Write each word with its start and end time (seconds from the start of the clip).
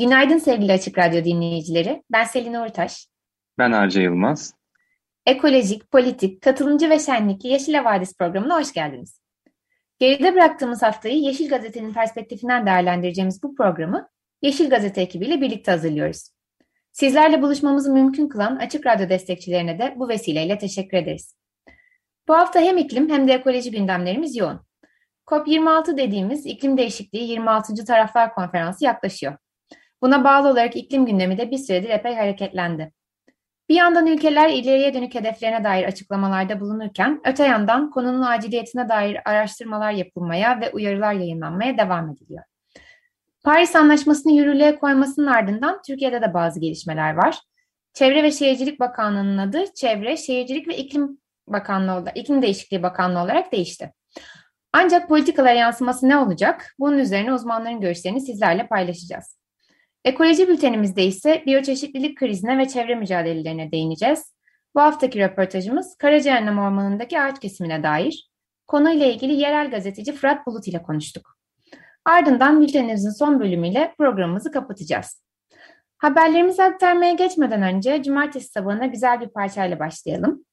Günaydın 0.00 0.38
sevgili 0.38 0.72
Açık 0.72 0.98
Radyo 0.98 1.24
dinleyicileri. 1.24 2.02
Ben 2.12 2.24
Selin 2.24 2.54
Uğurtaş. 2.54 3.06
Ben 3.58 3.72
Arca 3.72 4.02
Yılmaz. 4.02 4.54
Ekolojik, 5.26 5.90
politik, 5.90 6.42
katılımcı 6.42 6.90
ve 6.90 6.98
şenlikli 6.98 7.48
Yeşil 7.48 7.74
Havadis 7.74 8.16
programına 8.16 8.60
hoş 8.60 8.72
geldiniz. 8.72 9.20
Geride 9.98 10.34
bıraktığımız 10.34 10.82
haftayı 10.82 11.18
Yeşil 11.18 11.48
Gazete'nin 11.48 11.92
perspektifinden 11.92 12.66
değerlendireceğimiz 12.66 13.42
bu 13.42 13.54
programı 13.54 14.08
Yeşil 14.42 14.70
Gazete 14.70 15.00
ekibiyle 15.00 15.40
birlikte 15.40 15.70
hazırlıyoruz. 15.70 16.30
Sizlerle 16.92 17.42
buluşmamızı 17.42 17.92
mümkün 17.92 18.28
kılan 18.28 18.56
Açık 18.56 18.86
Radyo 18.86 19.08
destekçilerine 19.08 19.78
de 19.78 19.94
bu 19.96 20.08
vesileyle 20.08 20.58
teşekkür 20.58 20.96
ederiz. 20.96 21.36
Bu 22.28 22.34
hafta 22.34 22.60
hem 22.60 22.78
iklim 22.78 23.10
hem 23.10 23.28
de 23.28 23.32
ekoloji 23.32 23.70
gündemlerimiz 23.70 24.36
yoğun. 24.36 24.60
COP26 25.26 25.96
dediğimiz 25.96 26.46
iklim 26.46 26.76
değişikliği 26.76 27.28
26. 27.28 27.84
Taraflar 27.84 28.34
Konferansı 28.34 28.84
yaklaşıyor. 28.84 29.36
Buna 30.02 30.24
bağlı 30.24 30.48
olarak 30.48 30.76
iklim 30.76 31.06
gündemi 31.06 31.38
de 31.38 31.50
bir 31.50 31.58
süredir 31.58 31.88
epey 31.88 32.14
hareketlendi. 32.14 32.92
Bir 33.68 33.74
yandan 33.74 34.06
ülkeler 34.06 34.48
ileriye 34.48 34.94
dönük 34.94 35.14
hedeflerine 35.14 35.64
dair 35.64 35.84
açıklamalarda 35.84 36.60
bulunurken, 36.60 37.20
öte 37.24 37.44
yandan 37.44 37.90
konunun 37.90 38.22
aciliyetine 38.22 38.88
dair 38.88 39.18
araştırmalar 39.24 39.92
yapılmaya 39.92 40.60
ve 40.60 40.70
uyarılar 40.70 41.12
yayınlanmaya 41.12 41.78
devam 41.78 42.10
ediliyor. 42.10 42.44
Paris 43.44 43.76
Anlaşması'nı 43.76 44.32
yürürlüğe 44.32 44.78
koymasının 44.78 45.26
ardından 45.26 45.82
Türkiye'de 45.86 46.22
de 46.22 46.34
bazı 46.34 46.60
gelişmeler 46.60 47.14
var. 47.14 47.40
Çevre 47.94 48.22
ve 48.22 48.32
Şehircilik 48.32 48.80
Bakanlığı'nın 48.80 49.38
adı 49.38 49.64
Çevre, 49.74 50.16
Şehircilik 50.16 50.68
ve 50.68 50.76
İklim 50.76 51.18
Bakanlığı, 51.48 52.04
İklim 52.14 52.42
Değişikliği 52.42 52.82
Bakanlığı 52.82 53.22
olarak 53.22 53.52
değişti. 53.52 53.92
Ancak 54.72 55.08
politikalara 55.08 55.54
yansıması 55.54 56.08
ne 56.08 56.16
olacak? 56.16 56.74
Bunun 56.78 56.98
üzerine 56.98 57.32
uzmanların 57.32 57.80
görüşlerini 57.80 58.20
sizlerle 58.20 58.66
paylaşacağız. 58.66 59.39
Ekoloji 60.04 60.48
bültenimizde 60.48 61.04
ise 61.04 61.42
biyoçeşitlilik 61.46 62.18
krizine 62.18 62.58
ve 62.58 62.68
çevre 62.68 62.94
mücadelelerine 62.94 63.72
değineceğiz. 63.72 64.34
Bu 64.74 64.80
haftaki 64.80 65.18
röportajımız 65.18 65.96
Karacaahmet 65.96 66.52
Ormanı'ndaki 66.52 67.20
ağaç 67.20 67.40
kesimine 67.40 67.82
dair. 67.82 68.30
Konuyla 68.66 69.06
ilgili 69.06 69.32
yerel 69.32 69.70
gazeteci 69.70 70.12
Fırat 70.12 70.46
Bulut 70.46 70.68
ile 70.68 70.82
konuştuk. 70.82 71.36
Ardından 72.04 72.60
bültenimizin 72.60 73.10
son 73.10 73.40
bölümüyle 73.40 73.94
programımızı 73.98 74.50
kapatacağız. 74.50 75.22
Haberlerimizi 75.98 76.62
aktarmaya 76.62 77.12
geçmeden 77.12 77.62
önce 77.62 78.02
cumartesi 78.02 78.48
sabahına 78.48 78.86
güzel 78.86 79.20
bir 79.20 79.28
parçayla 79.28 79.78
başlayalım. 79.78 80.44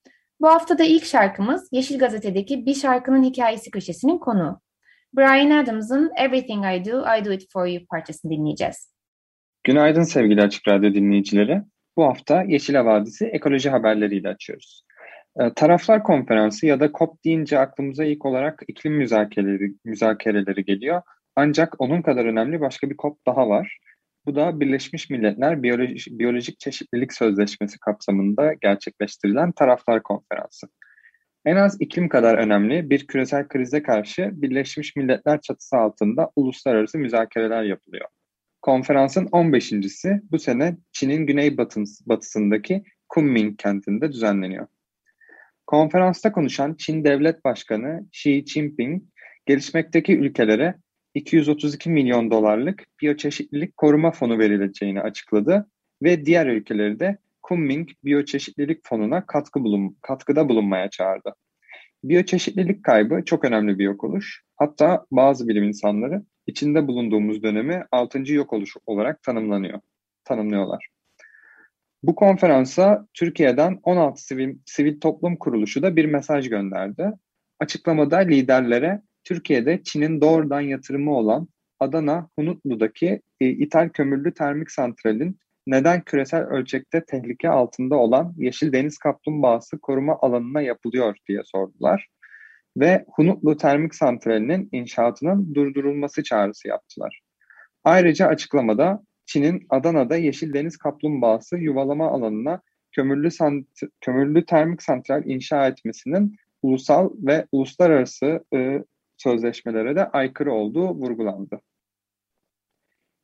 Bu 0.42 0.48
hafta 0.48 0.78
da 0.78 0.84
ilk 0.84 1.06
şarkımız 1.06 1.70
Yeşil 1.72 2.00
Gazete'deki 2.00 2.66
Bir 2.66 2.76
Şarkının 2.76 3.24
Hikayesi 3.24 3.72
köşesinin 3.72 4.18
konuğu. 4.18 4.62
Brian 5.14 5.64
Adams'ın 5.64 6.12
Everything 6.16 6.66
I 6.66 6.92
Do, 6.92 7.02
I 7.18 7.26
Do 7.26 7.32
It 7.32 7.52
For 7.52 7.66
You 7.66 7.86
parçasını 7.86 8.32
dinleyeceğiz. 8.32 8.97
Günaydın 9.68 10.04
sevgili 10.04 10.42
Açık 10.42 10.68
Radyo 10.68 10.94
dinleyicileri. 10.94 11.62
Bu 11.98 12.04
hafta 12.04 12.44
Yeşil 12.44 12.76
Havadisi 12.76 13.26
ekoloji 13.26 13.70
haberleriyle 13.70 14.30
açıyoruz. 14.30 14.84
E, 15.40 15.54
taraflar 15.54 16.04
Konferansı 16.04 16.66
ya 16.66 16.80
da 16.80 16.92
COP 16.92 17.24
deyince 17.26 17.60
aklımıza 17.60 18.06
ilk 18.06 18.26
olarak 18.26 18.64
iklim 18.68 18.94
müzakereleri, 18.94 19.74
müzakereleri 19.86 20.66
geliyor. 20.66 21.02
Ancak 21.36 21.82
onun 21.82 22.02
kadar 22.02 22.26
önemli 22.26 22.62
başka 22.62 22.90
bir 22.90 22.98
COP 22.98 23.26
daha 23.28 23.50
var. 23.50 23.80
Bu 24.26 24.36
da 24.36 24.60
Birleşmiş 24.60 25.10
Milletler 25.10 25.64
Biyoloji, 25.64 26.20
Biyolojik 26.20 26.60
Çeşitlilik 26.60 27.14
Sözleşmesi 27.14 27.80
kapsamında 27.80 28.54
gerçekleştirilen 28.54 29.52
Taraflar 29.52 30.04
Konferansı. 30.04 30.68
En 31.46 31.56
az 31.56 31.82
iklim 31.82 32.10
kadar 32.10 32.38
önemli 32.38 32.90
bir 32.90 33.08
küresel 33.08 33.48
krize 33.48 33.84
karşı 33.84 34.30
Birleşmiş 34.34 34.96
Milletler 34.96 35.42
çatısı 35.42 35.78
altında 35.78 36.32
uluslararası 36.36 36.98
müzakereler 36.98 37.64
yapılıyor. 37.64 38.08
Konferansın 38.68 39.26
15.si 39.26 40.22
bu 40.32 40.40
sene 40.40 40.78
Çin'in 40.92 41.26
güney 41.26 41.58
batısındaki 42.06 42.84
Kunming 43.10 43.60
kentinde 43.60 44.12
düzenleniyor. 44.12 44.68
Konferansta 45.68 46.32
konuşan 46.32 46.74
Çin 46.74 47.04
Devlet 47.04 47.44
Başkanı 47.46 48.06
Xi 48.14 48.46
Jinping, 48.48 49.04
gelişmekteki 49.46 50.18
ülkelere 50.18 50.76
232 51.14 51.90
milyon 51.90 52.32
dolarlık 52.32 52.86
biyoçeşitlilik 53.02 53.78
koruma 53.78 54.12
fonu 54.12 54.40
verileceğini 54.40 55.02
açıkladı 55.02 55.68
ve 56.04 56.26
diğer 56.26 56.48
ülkeleri 56.48 57.00
de 57.00 57.18
Kunming 57.42 57.90
Biyoçeşitlilik 58.04 58.80
Fonu'na 58.84 59.26
katkı 59.26 59.64
bulun, 59.64 59.98
katkıda 60.02 60.50
bulunmaya 60.50 60.90
çağırdı. 60.90 61.36
Biyoçeşitlilik 62.04 62.84
kaybı 62.84 63.26
çok 63.26 63.46
önemli 63.46 63.80
bir 63.80 63.84
yok 63.84 64.04
oluş. 64.04 64.44
Hatta 64.56 65.06
bazı 65.12 65.48
bilim 65.48 65.64
insanları 65.64 66.24
içinde 66.48 66.88
bulunduğumuz 66.88 67.44
dönemi 67.44 67.86
6. 67.92 68.34
yok 68.34 68.54
oluş 68.54 68.74
olarak 68.86 69.24
tanımlanıyor, 69.24 69.80
tanımlıyorlar. 70.24 70.88
Bu 72.04 72.16
konferansa 72.16 73.08
Türkiye'den 73.14 73.80
16 73.84 74.24
sivil, 74.24 74.58
sivil 74.66 75.00
toplum 75.00 75.36
kuruluşu 75.36 75.82
da 75.82 75.96
bir 75.96 76.06
mesaj 76.06 76.50
gönderdi. 76.50 77.12
Açıklamada 77.60 78.18
liderlere 78.18 79.02
Türkiye'de 79.24 79.84
Çin'in 79.84 80.22
doğrudan 80.22 80.62
yatırımı 80.62 81.16
olan 81.16 81.48
Adana 81.80 82.30
Hunutlu'daki 82.40 83.22
e, 83.40 83.50
ithal 83.50 83.90
kömürlü 83.90 84.34
termik 84.34 84.72
santralin 84.72 85.40
neden 85.68 86.02
küresel 86.02 86.44
ölçekte 86.44 87.06
tehlike 87.06 87.50
altında 87.50 87.96
olan 87.96 88.34
Yeşil 88.38 88.74
Deniz 88.74 88.98
Kaplumbağası 88.98 89.80
koruma 89.80 90.18
alanına 90.22 90.62
yapılıyor 90.62 91.16
diye 91.28 91.42
sordular 91.44 92.08
ve 92.78 93.06
Hunutlu 93.16 93.58
Termik 93.58 93.96
Santrali'nin 93.96 94.70
inşaatının 94.72 95.56
durdurulması 95.56 96.24
çağrısı 96.24 96.68
yaptılar. 96.68 97.22
Ayrıca 97.84 98.28
açıklamada 98.28 99.04
Çin'in 99.26 99.66
Adana'da 99.70 100.16
Yeşil 100.16 100.54
Deniz 100.54 100.78
Kaplumbağası 100.78 101.58
yuvalama 101.58 102.12
alanına 102.12 102.62
kömürlü, 102.92 103.32
sant 103.32 103.68
kömürlü 104.02 104.46
termik 104.46 104.84
santral 104.84 105.26
inşa 105.26 105.68
etmesinin 105.68 106.36
ulusal 106.62 107.10
ve 107.18 107.46
uluslararası 107.52 108.44
e, 108.56 108.84
sözleşmelere 109.18 109.96
de 109.96 110.06
aykırı 110.06 110.52
olduğu 110.52 110.90
vurgulandı. 110.90 111.62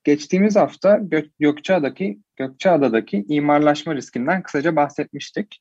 Geçtiğimiz 0.03 0.56
hafta 0.56 0.97
Gök 1.02 1.40
Gökçeada'daki 1.40 2.19
Gökçeada'daki 2.36 3.25
imarlaşma 3.28 3.96
riskinden 3.96 4.44
kısaca 4.44 4.75
bahsetmiştik. 4.75 5.59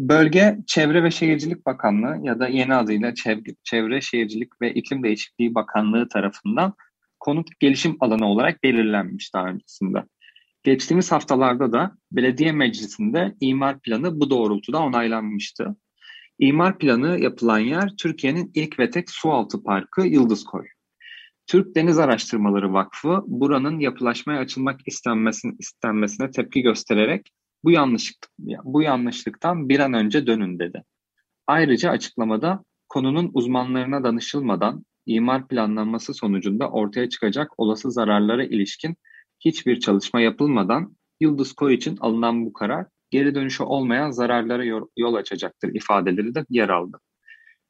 Bölge 0.00 0.58
Çevre 0.66 1.04
ve 1.04 1.10
Şehircilik 1.10 1.66
Bakanlığı 1.66 2.26
ya 2.26 2.40
da 2.40 2.48
yeni 2.48 2.74
adıyla 2.74 3.14
Çevre, 3.64 4.00
Şehircilik 4.00 4.62
ve 4.62 4.74
İklim 4.74 5.02
Değişikliği 5.02 5.54
Bakanlığı 5.54 6.08
tarafından 6.08 6.74
konut 7.20 7.60
gelişim 7.60 7.96
alanı 8.00 8.26
olarak 8.26 8.62
belirlenmiş 8.62 9.34
daha 9.34 9.46
öncesinde. 9.46 10.04
Geçtiğimiz 10.62 11.12
haftalarda 11.12 11.72
da 11.72 11.92
belediye 12.12 12.52
meclisinde 12.52 13.34
imar 13.40 13.80
planı 13.80 14.20
bu 14.20 14.30
doğrultuda 14.30 14.78
onaylanmıştı. 14.78 15.76
İmar 16.38 16.78
planı 16.78 17.20
yapılan 17.20 17.58
yer 17.58 17.92
Türkiye'nin 17.98 18.50
ilk 18.54 18.78
ve 18.78 18.90
tek 18.90 19.10
sualtı 19.10 19.62
parkı 19.62 20.06
Yıldızkoy. 20.06 20.66
Türk 21.46 21.76
Deniz 21.76 21.98
Araştırmaları 21.98 22.72
Vakfı 22.72 23.22
buranın 23.26 23.78
yapılaşmaya 23.78 24.40
açılmak 24.40 24.80
istenmesine, 24.86 25.52
istenmesine 25.58 26.30
tepki 26.30 26.62
göstererek 26.62 27.32
bu 27.64 27.70
yanlışlık 27.70 28.28
bu 28.64 28.82
yanlışlıktan 28.82 29.68
bir 29.68 29.80
an 29.80 29.92
önce 29.92 30.26
dönün 30.26 30.58
dedi. 30.58 30.82
Ayrıca 31.46 31.90
açıklamada 31.90 32.64
konunun 32.88 33.30
uzmanlarına 33.34 34.04
danışılmadan 34.04 34.84
imar 35.06 35.48
planlanması 35.48 36.14
sonucunda 36.14 36.70
ortaya 36.70 37.08
çıkacak 37.08 37.50
olası 37.58 37.90
zararlara 37.90 38.44
ilişkin 38.44 38.96
hiçbir 39.40 39.80
çalışma 39.80 40.20
yapılmadan 40.20 40.96
Yıldız 41.20 41.52
Koy 41.52 41.74
için 41.74 41.96
alınan 42.00 42.46
bu 42.46 42.52
karar 42.52 42.86
geri 43.10 43.34
dönüşü 43.34 43.62
olmayan 43.62 44.10
zararlara 44.10 44.64
yol 44.96 45.14
açacaktır 45.14 45.74
ifadeleri 45.74 46.34
de 46.34 46.44
yer 46.50 46.68
aldı. 46.68 47.00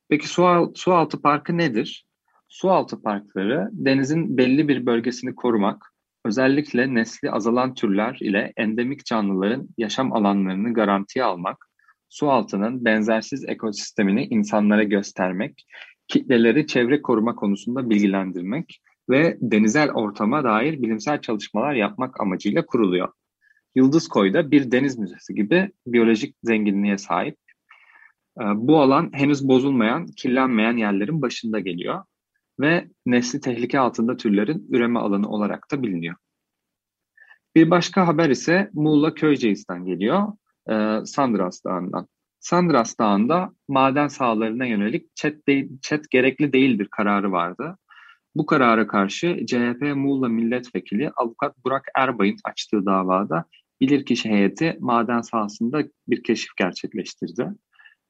Peki 0.08 0.28
su, 0.28 0.72
su 0.74 0.92
altı 0.92 1.22
parkı 1.22 1.58
nedir? 1.58 2.06
Su 2.52 2.70
altı 2.70 3.02
parkları 3.02 3.68
denizin 3.72 4.38
belli 4.38 4.68
bir 4.68 4.86
bölgesini 4.86 5.34
korumak, 5.34 5.86
özellikle 6.24 6.94
nesli 6.94 7.30
azalan 7.30 7.74
türler 7.74 8.18
ile 8.20 8.52
endemik 8.56 9.04
canlıların 9.04 9.68
yaşam 9.78 10.12
alanlarını 10.12 10.74
garantiye 10.74 11.24
almak, 11.24 11.66
su 12.08 12.30
altının 12.30 12.84
benzersiz 12.84 13.44
ekosistemini 13.48 14.26
insanlara 14.26 14.82
göstermek, 14.82 15.66
kitleleri 16.08 16.66
çevre 16.66 17.02
koruma 17.02 17.34
konusunda 17.34 17.90
bilgilendirmek 17.90 18.80
ve 19.10 19.38
denizel 19.40 19.90
ortama 19.90 20.44
dair 20.44 20.82
bilimsel 20.82 21.20
çalışmalar 21.20 21.74
yapmak 21.74 22.20
amacıyla 22.20 22.66
kuruluyor. 22.66 23.08
Yıldız 23.74 24.08
Koy'da 24.08 24.50
bir 24.50 24.70
deniz 24.70 24.98
müzesi 24.98 25.34
gibi 25.34 25.70
biyolojik 25.86 26.36
zenginliğe 26.42 26.98
sahip. 26.98 27.36
Ee, 28.40 28.44
bu 28.54 28.80
alan 28.80 29.10
henüz 29.12 29.48
bozulmayan, 29.48 30.06
kirlenmeyen 30.06 30.76
yerlerin 30.76 31.22
başında 31.22 31.60
geliyor 31.60 32.02
ve 32.62 32.88
nesli 33.06 33.40
tehlike 33.40 33.80
altında 33.80 34.16
türlerin 34.16 34.66
üreme 34.70 35.00
alanı 35.00 35.28
olarak 35.28 35.70
da 35.72 35.82
biliniyor. 35.82 36.16
Bir 37.56 37.70
başka 37.70 38.06
haber 38.06 38.30
ise 38.30 38.70
Muğla 38.72 39.14
Köyceğiz'den 39.14 39.84
geliyor, 39.84 40.32
e, 40.70 41.06
Sandras 41.06 41.64
Dağı'ndan. 41.64 42.08
Sandras 42.40 42.98
Dağı'nda 42.98 43.52
maden 43.68 44.08
sahalarına 44.08 44.66
yönelik 44.66 45.16
çet, 45.16 45.48
de, 45.48 45.68
çet 45.82 46.10
gerekli 46.10 46.52
değildir 46.52 46.88
kararı 46.90 47.32
vardı. 47.32 47.78
Bu 48.34 48.46
karara 48.46 48.86
karşı 48.86 49.46
CHP 49.46 49.94
Muğla 49.94 50.28
Milletvekili 50.28 51.10
Avukat 51.16 51.64
Burak 51.64 51.84
Erbay'ın 51.94 52.36
açtığı 52.44 52.86
davada 52.86 53.44
bilirkişi 53.80 54.30
heyeti 54.30 54.76
maden 54.80 55.20
sahasında 55.20 55.82
bir 56.08 56.22
keşif 56.22 56.56
gerçekleştirdi. 56.56 57.48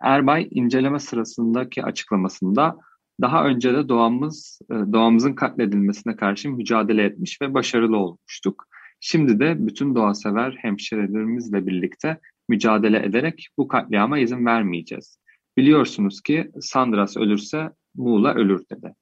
Erbay 0.00 0.48
inceleme 0.50 0.98
sırasındaki 0.98 1.84
açıklamasında 1.84 2.76
daha 3.22 3.44
önce 3.44 3.74
de 3.74 3.88
doğamız 3.88 4.60
e, 4.70 4.74
doğamızın 4.92 5.32
katledilmesine 5.32 6.16
karşı 6.16 6.50
mücadele 6.50 7.04
etmiş 7.04 7.42
ve 7.42 7.54
başarılı 7.54 7.96
olmuştuk. 7.96 8.64
Şimdi 9.00 9.40
de 9.40 9.66
bütün 9.66 9.94
doğa 9.94 10.14
sever 10.14 10.56
hemşirelerimizle 10.58 11.66
birlikte 11.66 12.18
mücadele 12.48 13.06
ederek 13.06 13.48
bu 13.58 13.68
katliama 13.68 14.18
izin 14.18 14.46
vermeyeceğiz. 14.46 15.18
Biliyorsunuz 15.56 16.20
ki 16.20 16.50
Sandras 16.60 17.16
ölürse 17.16 17.70
Muğla 17.94 18.34
ölür 18.34 18.64
dedi. 18.72 18.94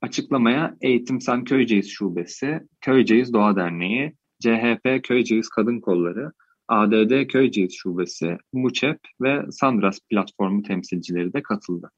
Açıklamaya 0.00 0.76
Eğitimsen 0.80 1.44
Köyceğiz 1.44 1.90
Şubesi, 1.90 2.60
Köyceğiz 2.80 3.32
Doğa 3.32 3.56
Derneği, 3.56 4.12
CHP 4.40 5.04
Köyceğiz 5.04 5.48
Kadın 5.48 5.80
Kolları, 5.80 6.32
ADD 6.68 7.26
Köyceğiz 7.26 7.72
Şubesi, 7.74 8.38
MUÇEP 8.52 8.98
ve 9.20 9.42
Sandras 9.50 9.98
platformu 10.10 10.62
temsilcileri 10.62 11.32
de 11.32 11.42
katıldı. 11.42 11.90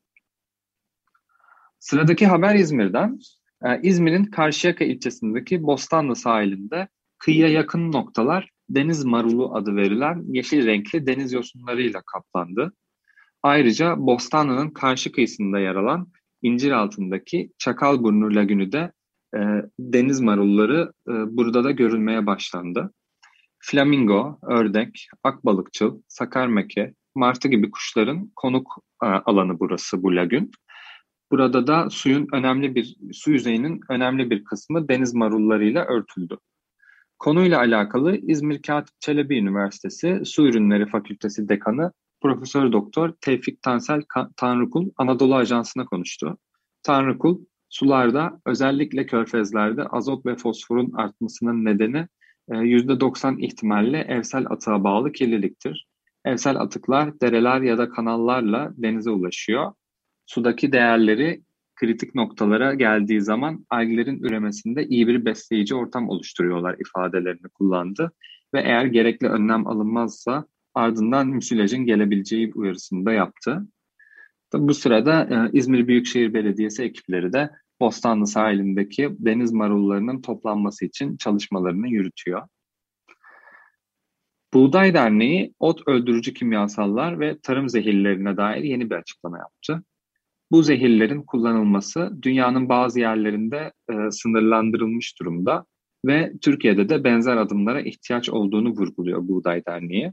Sıradaki 1.85 2.27
haber 2.27 2.55
İzmir'den. 2.55 3.19
Ee, 3.65 3.81
İzmir'in 3.83 4.25
Karşıyaka 4.25 4.85
ilçesindeki 4.85 5.63
Bostanlı 5.63 6.17
sahilinde 6.17 6.89
kıyıya 7.19 7.49
yakın 7.49 7.93
noktalar 7.93 8.51
deniz 8.69 9.05
marulu 9.05 9.55
adı 9.55 9.77
verilen 9.77 10.25
yeşil 10.27 10.67
renkli 10.67 11.07
deniz 11.07 11.33
yosunlarıyla 11.33 12.03
kaplandı. 12.07 12.73
Ayrıca 13.43 13.95
Bostanlı'nın 13.99 14.71
karşı 14.71 15.13
kıyısında 15.13 15.59
yer 15.59 15.75
alan 15.75 16.13
İncir 16.43 16.71
altındaki 16.73 17.51
Çakalburnu 17.59 18.35
Lagünü 18.35 18.73
de 18.73 18.93
e, 19.37 19.41
deniz 19.79 20.21
marulları 20.21 20.93
e, 21.09 21.13
burada 21.13 21.65
da 21.65 21.71
görülmeye 21.71 22.27
başlandı. 22.27 22.93
Flamingo, 23.59 24.39
ördek, 24.43 25.09
akbalıkçıl, 25.23 26.03
sakarmeke, 26.09 26.95
martı 27.15 27.49
gibi 27.49 27.71
kuşların 27.71 28.33
konuk 28.37 28.73
e, 29.03 29.07
alanı 29.07 29.61
burası 29.61 30.03
bu 30.03 30.17
lagün. 30.17 30.51
Burada 31.31 31.67
da 31.67 31.91
suyun 31.91 32.29
önemli 32.33 32.75
bir 32.75 32.97
su 33.13 33.31
yüzeyinin 33.31 33.81
önemli 33.91 34.31
bir 34.31 34.45
kısmı 34.45 34.89
deniz 34.89 35.15
marullarıyla 35.15 35.85
örtüldü. 35.85 36.39
Konuyla 37.19 37.59
alakalı 37.59 38.17
İzmir 38.17 38.63
Katip 38.63 39.01
Çelebi 39.01 39.39
Üniversitesi 39.39 40.21
Su 40.25 40.47
Ürünleri 40.47 40.87
Fakültesi 40.87 41.49
Dekanı 41.49 41.93
Profesör 42.23 42.73
Doktor 42.73 43.13
Tevfik 43.21 43.63
Tansel 43.63 44.03
Tanrıkul 44.37 44.91
Anadolu 44.97 45.35
Ajansı'na 45.35 45.85
konuştu. 45.85 46.39
Tanrıkul, 46.83 47.39
sularda 47.69 48.41
özellikle 48.47 49.07
körfezlerde 49.07 49.83
azot 49.85 50.27
ve 50.27 50.37
fosforun 50.37 50.93
artmasının 50.93 51.65
nedeni 51.65 52.07
%90 52.49 53.41
e, 53.41 53.47
ihtimalle 53.47 53.99
evsel 53.99 54.47
atığa 54.51 54.85
bağlı 54.85 55.13
kirliliktir. 55.13 55.87
Evsel 56.25 56.57
atıklar 56.57 57.21
dereler 57.21 57.61
ya 57.61 57.79
da 57.79 57.91
kanallarla 57.91 58.73
denize 58.77 59.11
ulaşıyor. 59.11 59.73
Sudaki 60.27 60.73
değerleri 60.73 61.43
kritik 61.77 62.15
noktalara 62.15 62.75
geldiği 62.75 63.21
zaman 63.21 63.67
alglerin 63.71 64.23
üremesinde 64.23 64.87
iyi 64.87 65.07
bir 65.07 65.25
besleyici 65.25 65.75
ortam 65.75 66.09
oluşturuyorlar 66.09 66.77
ifadelerini 66.79 67.49
kullandı. 67.55 68.13
Ve 68.55 68.61
eğer 68.61 68.85
gerekli 68.85 69.29
önlem 69.29 69.67
alınmazsa 69.67 70.47
ardından 70.75 71.29
müsilajın 71.29 71.87
gelebileceği 71.87 72.53
uyarısını 72.55 73.07
da 73.07 73.13
yaptı. 73.13 73.69
Bu 74.55 74.75
sırada 74.75 75.23
e, 75.23 75.59
İzmir 75.59 75.89
Büyükşehir 75.89 76.35
Belediyesi 76.35 76.83
ekipleri 76.83 77.33
de 77.33 77.51
Bostanlı 77.81 78.27
sahilindeki 78.27 79.17
deniz 79.19 79.53
marullarının 79.53 80.23
toplanması 80.23 80.85
için 80.85 81.17
çalışmalarını 81.17 81.89
yürütüyor. 81.89 82.43
Buğday 84.55 84.95
Derneği 84.95 85.55
ot 85.59 85.89
öldürücü 85.89 86.35
kimyasallar 86.35 87.21
ve 87.21 87.39
tarım 87.43 87.69
zehirlerine 87.69 88.37
dair 88.37 88.63
yeni 88.63 88.91
bir 88.91 88.95
açıklama 88.95 89.39
yaptı. 89.39 89.85
Bu 90.51 90.63
zehirlerin 90.63 91.23
kullanılması 91.23 92.13
dünyanın 92.23 92.69
bazı 92.69 93.01
yerlerinde 93.01 93.73
e, 93.91 94.11
sınırlandırılmış 94.11 95.21
durumda 95.21 95.65
ve 96.07 96.33
Türkiye'de 96.43 96.89
de 96.89 97.05
benzer 97.05 97.37
adımlara 97.37 97.81
ihtiyaç 97.81 98.31
olduğunu 98.31 98.69
vurguluyor 98.69 99.29
Buğday 99.29 99.67
Derneği. 99.67 100.13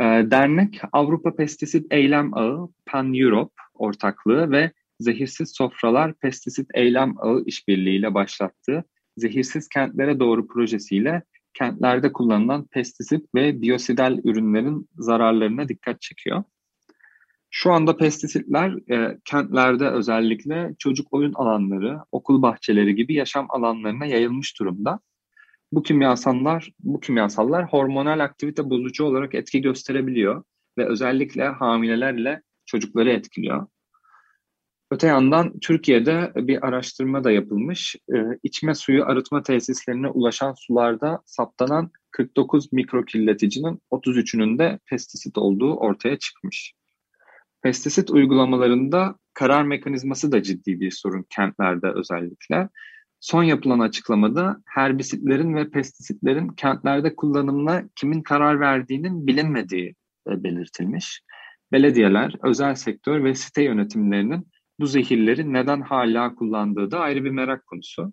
E, 0.00 0.04
dernek 0.04 0.80
Avrupa 0.92 1.36
Pestisit 1.36 1.86
Eylem 1.90 2.34
Ağı 2.34 2.68
Pan 2.86 3.14
Europe 3.14 3.54
ortaklığı 3.74 4.50
ve 4.50 4.72
Zehirsiz 5.00 5.52
Sofralar 5.56 6.14
Pestisit 6.14 6.68
Eylem 6.74 7.14
Ağı 7.18 7.42
işbirliğiyle 7.46 8.14
başlattığı 8.14 8.84
Zehirsiz 9.16 9.68
Kentlere 9.68 10.20
Doğru 10.20 10.46
projesiyle 10.46 11.22
kentlerde 11.54 12.12
kullanılan 12.12 12.66
pestisit 12.66 13.34
ve 13.34 13.62
biyosidal 13.62 14.18
ürünlerin 14.24 14.88
zararlarına 14.94 15.68
dikkat 15.68 16.00
çekiyor. 16.00 16.44
Şu 17.50 17.72
anda 17.72 17.96
pestisitler 17.96 18.92
e, 18.92 19.18
kentlerde 19.24 19.88
özellikle 19.88 20.74
çocuk 20.78 21.12
oyun 21.12 21.32
alanları, 21.32 21.98
okul 22.12 22.42
bahçeleri 22.42 22.94
gibi 22.94 23.14
yaşam 23.14 23.46
alanlarına 23.50 24.06
yayılmış 24.06 24.58
durumda. 24.60 25.00
Bu 25.72 25.82
kimyasallar, 25.82 26.70
bu 26.80 27.00
kimyasallar 27.00 27.64
hormonal 27.64 28.20
aktivite 28.20 28.70
bozucu 28.70 29.04
olarak 29.04 29.34
etki 29.34 29.60
gösterebiliyor 29.60 30.44
ve 30.78 30.86
özellikle 30.86 31.48
hamileler 31.48 32.14
ile 32.14 32.42
çocukları 32.66 33.10
etkiliyor. 33.10 33.66
Öte 34.90 35.06
yandan 35.06 35.58
Türkiye'de 35.60 36.32
bir 36.36 36.66
araştırma 36.66 37.24
da 37.24 37.30
yapılmış. 37.30 37.96
Ee, 38.14 38.38
içme 38.42 38.74
suyu 38.74 39.04
arıtma 39.04 39.42
tesislerine 39.42 40.08
ulaşan 40.08 40.54
sularda 40.54 41.22
saptanan 41.24 41.90
49 42.10 42.72
mikrokirleticinin 42.72 43.82
33'ünün 43.90 44.58
de 44.58 44.78
pestisit 44.86 45.38
olduğu 45.38 45.74
ortaya 45.74 46.18
çıkmış. 46.18 46.74
Pestisit 47.62 48.10
uygulamalarında 48.10 49.14
karar 49.34 49.62
mekanizması 49.62 50.32
da 50.32 50.42
ciddi 50.42 50.80
bir 50.80 50.90
sorun 50.90 51.26
kentlerde 51.30 51.86
özellikle. 51.94 52.68
Son 53.20 53.42
yapılan 53.42 53.78
açıklamada 53.78 54.62
herbisitlerin 54.66 55.54
ve 55.54 55.70
pestisitlerin 55.70 56.48
kentlerde 56.48 57.16
kullanımına 57.16 57.82
kimin 57.96 58.22
karar 58.22 58.60
verdiğinin 58.60 59.26
bilinmediği 59.26 59.94
belirtilmiş. 60.26 61.22
Belediyeler, 61.72 62.34
özel 62.42 62.74
sektör 62.74 63.24
ve 63.24 63.34
site 63.34 63.62
yönetimlerinin 63.62 64.48
bu 64.80 64.86
zehirleri 64.86 65.52
neden 65.52 65.80
hala 65.80 66.34
kullandığı 66.34 66.90
da 66.90 67.00
ayrı 67.00 67.24
bir 67.24 67.30
merak 67.30 67.66
konusu. 67.66 68.12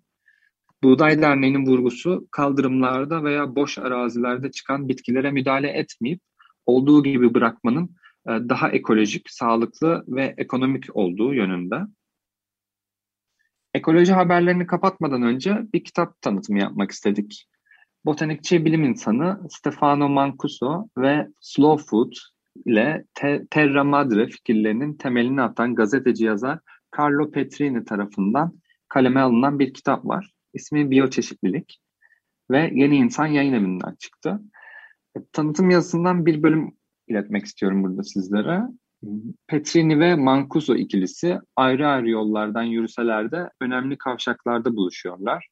Buğday 0.83 1.21
Derneği'nin 1.21 1.65
vurgusu 1.65 2.27
kaldırımlarda 2.31 3.23
veya 3.23 3.55
boş 3.55 3.77
arazilerde 3.77 4.51
çıkan 4.51 4.89
bitkilere 4.89 5.31
müdahale 5.31 5.69
etmeyip 5.69 6.21
olduğu 6.65 7.03
gibi 7.03 7.33
bırakmanın 7.33 7.95
daha 8.27 8.69
ekolojik, 8.69 9.29
sağlıklı 9.29 10.03
ve 10.07 10.33
ekonomik 10.37 10.95
olduğu 10.95 11.33
yönünde. 11.33 11.75
Ekoloji 13.73 14.13
haberlerini 14.13 14.67
kapatmadan 14.67 15.21
önce 15.21 15.57
bir 15.73 15.83
kitap 15.83 16.21
tanıtımı 16.21 16.59
yapmak 16.59 16.91
istedik. 16.91 17.47
Botanikçi 18.05 18.65
bilim 18.65 18.83
insanı 18.83 19.39
Stefano 19.49 20.09
Mancuso 20.09 20.89
ve 20.97 21.27
Slow 21.41 21.85
Food 21.85 22.11
ile 22.65 23.05
Terra 23.49 23.83
Madre 23.83 24.27
fikirlerinin 24.27 24.93
temelini 24.93 25.41
atan 25.41 25.75
gazeteci 25.75 26.25
yazar 26.25 26.59
Carlo 26.97 27.31
Petrini 27.31 27.85
tarafından 27.85 28.53
kaleme 28.89 29.19
alınan 29.19 29.59
bir 29.59 29.73
kitap 29.73 30.05
var. 30.05 30.31
İsmi 30.53 30.91
Biyoçeşitlilik 30.91 31.79
ve 32.51 32.71
Yeni 32.73 32.95
İnsan 32.95 33.25
Yayın 33.25 33.53
Evi'nden 33.53 33.95
çıktı. 33.99 34.41
E, 35.17 35.19
tanıtım 35.31 35.69
yazısından 35.69 36.25
bir 36.25 36.43
bölüm 36.43 36.77
iletmek 37.07 37.45
istiyorum 37.45 37.83
burada 37.83 38.03
sizlere. 38.03 38.61
Petrini 39.47 39.99
ve 39.99 40.15
Mancuso 40.15 40.75
ikilisi 40.75 41.39
ayrı 41.55 41.87
ayrı 41.87 42.09
yollardan 42.09 42.63
yürüseler 42.63 43.31
de 43.31 43.49
önemli 43.61 43.97
kavşaklarda 43.97 44.75
buluşuyorlar. 44.75 45.47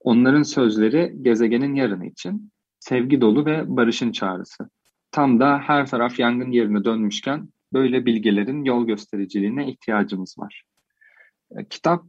Onların 0.00 0.42
sözleri 0.42 1.16
gezegenin 1.22 1.74
yarını 1.74 2.06
için 2.06 2.50
sevgi 2.80 3.20
dolu 3.20 3.46
ve 3.46 3.76
barışın 3.76 4.12
çağrısı. 4.12 4.70
Tam 5.10 5.40
da 5.40 5.58
her 5.58 5.86
taraf 5.86 6.18
yangın 6.18 6.50
yerine 6.50 6.84
dönmüşken 6.84 7.48
böyle 7.72 8.06
bilgelerin 8.06 8.64
yol 8.64 8.86
göstericiliğine 8.86 9.70
ihtiyacımız 9.70 10.38
var. 10.38 10.64
Kitap 11.70 12.04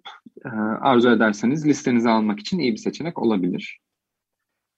e, 0.46 0.50
arzu 0.82 1.10
ederseniz 1.10 1.68
listenize 1.68 2.10
almak 2.10 2.40
için 2.40 2.60
iyi 2.60 2.72
bir 2.72 2.78
seçenek 2.78 3.20
olabilir. 3.20 3.80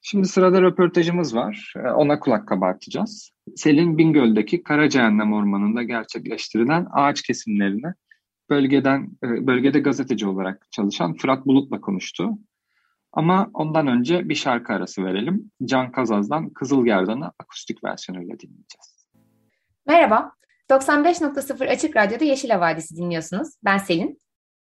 Şimdi 0.02 0.28
sırada 0.28 0.62
röportajımız 0.62 1.36
var. 1.36 1.74
E, 1.76 1.90
ona 1.90 2.20
kulak 2.20 2.48
kabartacağız. 2.48 3.32
Selin 3.56 3.98
Bingöl'deki 3.98 4.64
Karacahennem 4.64 5.34
Ormanı'nda 5.34 5.84
gerçekleştirilen 5.84 6.88
ağaç 6.92 7.22
kesimlerini 7.22 7.94
bölgeden 8.50 9.10
bölgede 9.24 9.80
gazeteci 9.80 10.28
olarak 10.28 10.68
çalışan 10.72 11.14
Fırat 11.14 11.46
Bulut'la 11.46 11.82
konuştu. 11.82 12.30
Ama 13.14 13.50
ondan 13.54 13.88
önce 13.88 14.30
bir 14.30 14.36
şarkı 14.36 14.74
arası 14.74 15.06
verelim. 15.06 15.52
Can 15.66 15.92
Kazaz'dan 15.92 16.50
Kızıl 16.50 16.86
Gerdan'ı 16.86 17.32
akustik 17.40 17.84
versiyonuyla 17.84 18.40
dinleyeceğiz. 18.40 19.06
Merhaba, 19.88 20.32
95.0 20.70 21.68
Açık 21.68 21.96
Radyo'da 21.96 22.26
Yeşil 22.26 22.50
Havadisi 22.50 22.96
dinliyorsunuz. 22.96 23.50
Ben 23.64 23.78
Selin. 23.78 24.22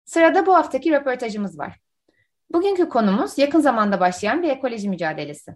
Sırada 0.05 0.47
bu 0.47 0.55
haftaki 0.55 0.93
röportajımız 0.93 1.59
var. 1.59 1.84
Bugünkü 2.53 2.89
konumuz 2.89 3.39
yakın 3.39 3.61
zamanda 3.61 4.01
başlayan 4.01 4.43
bir 4.43 4.49
ekoloji 4.49 4.89
mücadelesi. 4.89 5.55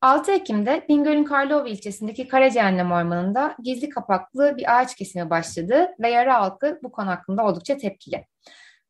6 0.00 0.32
Ekim'de 0.32 0.86
Bingöl'ün 0.88 1.24
Karlova 1.24 1.68
ilçesindeki 1.68 2.28
Karacehennem 2.28 2.92
Ormanı'nda 2.92 3.56
gizli 3.62 3.88
kapaklı 3.88 4.56
bir 4.56 4.78
ağaç 4.78 4.94
kesimi 4.94 5.30
başladı 5.30 5.88
ve 6.00 6.10
yarı 6.10 6.30
halkı 6.30 6.80
bu 6.82 6.92
konu 6.92 7.06
hakkında 7.06 7.44
oldukça 7.44 7.76
tepkili. 7.76 8.26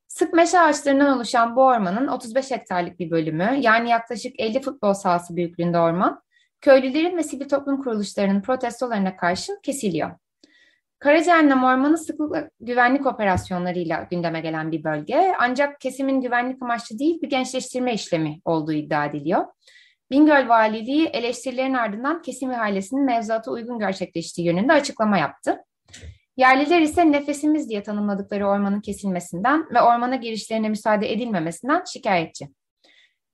Sık 0.08 0.34
meşe 0.34 0.60
ağaçlarından 0.60 1.16
oluşan 1.16 1.56
bu 1.56 1.62
ormanın 1.62 2.08
35 2.08 2.50
hektarlık 2.50 2.98
bir 2.98 3.10
bölümü, 3.10 3.56
yani 3.60 3.90
yaklaşık 3.90 4.40
50 4.40 4.62
futbol 4.62 4.94
sahası 4.94 5.36
büyüklüğünde 5.36 5.78
orman, 5.78 6.22
köylülerin 6.60 7.16
ve 7.16 7.22
sivil 7.22 7.48
toplum 7.48 7.82
kuruluşlarının 7.82 8.42
protestolarına 8.42 9.16
karşın 9.16 9.58
kesiliyor. 9.62 10.10
Karacahennem 11.04 11.64
Ormanı 11.64 11.98
sıklıkla 11.98 12.50
güvenlik 12.60 13.06
operasyonlarıyla 13.06 14.08
gündeme 14.10 14.40
gelen 14.40 14.72
bir 14.72 14.84
bölge. 14.84 15.34
Ancak 15.38 15.80
kesimin 15.80 16.20
güvenlik 16.20 16.62
amaçlı 16.62 16.98
değil 16.98 17.22
bir 17.22 17.30
gençleştirme 17.30 17.94
işlemi 17.94 18.40
olduğu 18.44 18.72
iddia 18.72 19.06
ediliyor. 19.06 19.44
Bingöl 20.10 20.48
Valiliği 20.48 21.06
eleştirilerin 21.06 21.74
ardından 21.74 22.22
kesim 22.22 22.50
ihalesinin 22.50 23.04
mevzuata 23.04 23.50
uygun 23.50 23.78
gerçekleştiği 23.78 24.46
yönünde 24.46 24.72
açıklama 24.72 25.18
yaptı. 25.18 25.58
Yerliler 26.36 26.80
ise 26.80 27.12
nefesimiz 27.12 27.68
diye 27.68 27.82
tanımladıkları 27.82 28.48
ormanın 28.48 28.80
kesilmesinden 28.80 29.74
ve 29.74 29.80
ormana 29.80 30.16
girişlerine 30.16 30.68
müsaade 30.68 31.12
edilmemesinden 31.12 31.82
şikayetçi. 31.92 32.48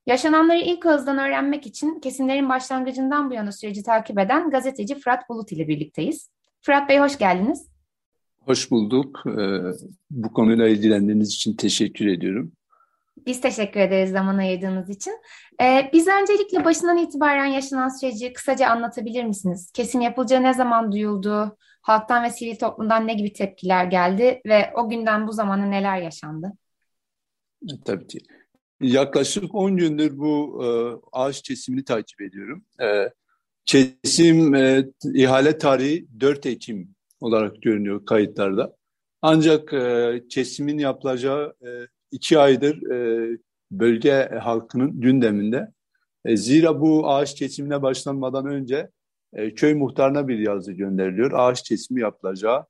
Yaşananları 0.05 0.59
ilk 0.59 0.85
ağızdan 0.85 1.17
öğrenmek 1.17 1.67
için 1.67 1.99
kesimlerin 1.99 2.49
başlangıcından 2.49 3.29
bu 3.29 3.33
yana 3.33 3.51
süreci 3.51 3.83
takip 3.83 4.19
eden 4.19 4.49
gazeteci 4.49 4.99
Fırat 4.99 5.29
Bulut 5.29 5.51
ile 5.51 5.67
birlikteyiz. 5.67 6.31
Fırat 6.61 6.89
Bey 6.89 6.99
hoş 6.99 7.17
geldiniz. 7.17 7.67
Hoş 8.45 8.71
bulduk. 8.71 9.23
Ee, 9.25 9.59
bu 10.11 10.33
konuyla 10.33 10.67
ilgilendiğiniz 10.67 11.33
için 11.33 11.55
teşekkür 11.55 12.07
ediyorum. 12.07 12.51
Biz 13.25 13.41
teşekkür 13.41 13.79
ederiz 13.79 14.11
zaman 14.11 14.37
ayırdığınız 14.37 14.89
için. 14.89 15.13
Ee, 15.61 15.89
biz 15.93 16.07
öncelikle 16.07 16.65
başından 16.65 16.97
itibaren 16.97 17.45
yaşanan 17.45 17.89
süreci 17.89 18.33
kısaca 18.33 18.67
anlatabilir 18.67 19.23
misiniz? 19.23 19.71
Kesin 19.73 19.99
yapılacağı 19.99 20.43
ne 20.43 20.53
zaman 20.53 20.91
duyuldu? 20.91 21.57
Halktan 21.81 22.23
ve 22.23 22.29
sivil 22.29 22.55
toplumdan 22.55 23.07
ne 23.07 23.13
gibi 23.13 23.33
tepkiler 23.33 23.85
geldi 23.85 24.41
ve 24.45 24.73
o 24.75 24.89
günden 24.89 25.27
bu 25.27 25.31
zamana 25.31 25.65
neler 25.65 26.01
yaşandı? 26.01 26.51
Tabii 27.85 28.07
ki. 28.07 28.19
Yaklaşık 28.81 29.55
10 29.55 29.77
gündür 29.77 30.17
bu 30.17 30.61
e, 30.63 30.67
ağaç 31.11 31.41
kesimini 31.41 31.83
takip 31.83 32.21
ediyorum. 32.21 32.65
E, 32.81 33.09
kesim 33.65 34.55
e, 34.55 34.85
ihale 35.13 35.57
tarihi 35.57 36.07
4 36.19 36.45
Ekim 36.45 36.95
olarak 37.21 37.61
görünüyor 37.61 38.05
kayıtlarda. 38.05 38.75
Ancak 39.21 39.73
e, 39.73 40.23
kesimin 40.29 40.77
yapılacağı 40.77 41.53
e, 41.65 41.69
iki 42.11 42.39
aydır 42.39 42.91
e, 42.91 43.37
bölge 43.71 44.29
halkının 44.41 45.01
gündeminde. 45.01 45.71
E, 46.25 46.37
zira 46.37 46.81
bu 46.81 47.09
ağaç 47.09 47.35
kesimine 47.35 47.81
başlanmadan 47.81 48.45
önce 48.45 48.89
e, 49.33 49.53
köy 49.53 49.73
muhtarına 49.73 50.27
bir 50.27 50.39
yazı 50.39 50.71
gönderiliyor. 50.71 51.31
Ağaç 51.33 51.63
kesimi 51.63 52.01
yapılacağı 52.01 52.65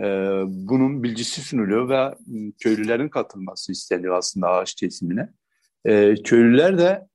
e, 0.00 0.04
bunun 0.46 1.02
bilgisi 1.02 1.40
sunuluyor 1.40 1.88
ve 1.88 2.14
köylülerin 2.58 3.08
katılması 3.08 3.72
isteniyor 3.72 4.14
aslında 4.14 4.48
ağaç 4.48 4.74
kesimine. 4.74 5.28
E, 5.84 6.14
köylüler 6.14 6.78
de 6.78 7.06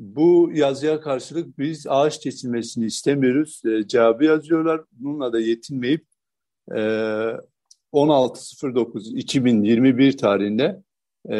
bu 0.00 0.50
yazıya 0.54 1.00
karşılık 1.00 1.58
biz 1.58 1.86
ağaç 1.88 2.20
kesilmesini 2.20 2.86
istemiyoruz 2.86 3.62
e, 3.64 3.88
cevabı 3.88 4.24
yazıyorlar. 4.24 4.80
Bununla 4.92 5.32
da 5.32 5.40
yetinmeyip 5.40 6.04
e, 6.70 6.74
16.09.2021 7.92 10.16
tarihinde 10.16 10.82
e, 11.30 11.36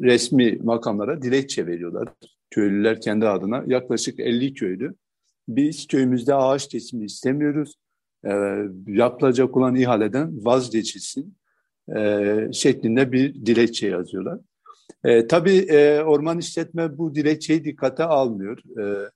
resmi 0.00 0.58
makamlara 0.62 1.22
dilekçe 1.22 1.66
veriyorlar. 1.66 2.08
Köylüler 2.50 3.00
kendi 3.00 3.28
adına 3.28 3.64
yaklaşık 3.66 4.20
50 4.20 4.54
köylü. 4.54 4.94
Biz 5.48 5.86
köyümüzde 5.86 6.34
ağaç 6.34 6.68
kesimi 6.68 7.04
istemiyoruz. 7.04 7.74
E, 8.24 8.30
yapılacak 8.86 9.56
olan 9.56 9.74
ihaleden 9.74 10.44
vazgeçilsin 10.44 11.36
e, 11.96 12.48
şeklinde 12.52 13.12
bir 13.12 13.34
dilekçe 13.34 13.88
yazıyorlar. 13.88 14.38
E, 15.04 15.26
tabii 15.26 15.58
e, 15.58 16.00
orman 16.00 16.38
işletme 16.38 16.98
bu 16.98 17.14
dilekçeyi 17.14 17.64
dikkate 17.64 18.04
almıyor. 18.04 18.58
E, 18.80 19.10